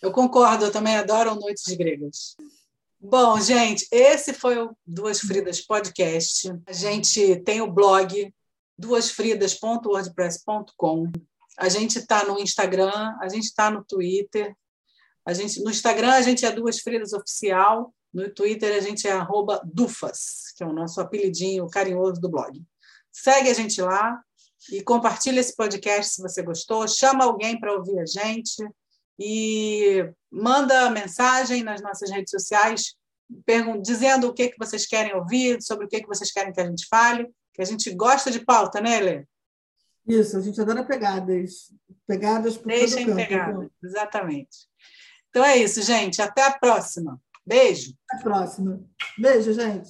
Eu 0.01 0.11
concordo, 0.11 0.65
eu 0.65 0.71
também 0.71 0.97
adoro 0.97 1.33
Noites 1.35 1.73
Gregas. 1.75 2.35
Bom, 2.99 3.39
gente, 3.39 3.87
esse 3.91 4.33
foi 4.33 4.57
o 4.59 4.75
Duas 4.85 5.19
Fridas 5.19 5.61
Podcast. 5.61 6.51
A 6.67 6.73
gente 6.73 7.37
tem 7.37 7.61
o 7.61 7.71
blog 7.71 8.33
duasfridas.wordpress.com. 8.77 11.09
A 11.57 11.69
gente 11.69 11.99
está 11.99 12.25
no 12.25 12.37
Instagram, 12.39 13.15
a 13.21 13.29
gente 13.29 13.45
está 13.45 13.71
no 13.71 13.81
Twitter. 13.83 14.53
A 15.25 15.33
gente, 15.33 15.63
no 15.63 15.69
Instagram 15.69 16.11
a 16.11 16.21
gente 16.21 16.45
é 16.45 16.51
Duas 16.51 16.79
Fridas 16.79 17.13
Oficial, 17.13 17.93
no 18.13 18.29
Twitter 18.33 18.75
a 18.75 18.81
gente 18.81 19.07
é 19.07 19.11
arroba 19.11 19.61
Dufas, 19.63 20.51
que 20.57 20.63
é 20.63 20.67
o 20.67 20.73
nosso 20.73 20.99
apelidinho 20.99 21.69
carinhoso 21.69 22.19
do 22.19 22.29
blog. 22.29 22.61
Segue 23.11 23.49
a 23.49 23.53
gente 23.53 23.79
lá 23.81 24.21
e 24.69 24.81
compartilha 24.83 25.39
esse 25.39 25.55
podcast 25.55 26.15
se 26.15 26.21
você 26.21 26.41
gostou. 26.41 26.87
Chama 26.87 27.23
alguém 27.23 27.59
para 27.59 27.73
ouvir 27.73 27.99
a 27.99 28.05
gente 28.05 28.67
e 29.19 30.05
manda 30.31 30.89
mensagem 30.89 31.63
nas 31.63 31.81
nossas 31.81 32.09
redes 32.09 32.31
sociais 32.31 32.95
dizendo 33.81 34.27
o 34.27 34.33
que, 34.33 34.49
que 34.49 34.57
vocês 34.57 34.85
querem 34.85 35.15
ouvir, 35.15 35.61
sobre 35.61 35.85
o 35.85 35.87
que, 35.87 36.01
que 36.01 36.07
vocês 36.07 36.31
querem 36.31 36.51
que 36.51 36.59
a 36.59 36.65
gente 36.65 36.85
fale, 36.87 37.29
que 37.53 37.61
a 37.61 37.65
gente 37.65 37.93
gosta 37.93 38.29
de 38.29 38.43
pauta, 38.43 38.81
né, 38.81 38.99
Lê? 38.99 39.25
Isso, 40.07 40.37
a 40.37 40.41
gente 40.41 40.59
adora 40.59 40.83
pegadas. 40.83 41.71
Pegadas 42.07 42.57
por 42.57 42.67
Deixem 42.67 43.05
todo 43.05 43.15
pegadas, 43.15 43.69
exatamente. 43.83 44.67
Então 45.29 45.45
é 45.45 45.57
isso, 45.57 45.81
gente. 45.81 46.21
Até 46.21 46.43
a 46.43 46.57
próxima. 46.57 47.21
Beijo. 47.45 47.93
Até 48.09 48.19
a 48.19 48.23
próxima. 48.23 48.83
Beijo, 49.17 49.53
gente. 49.53 49.89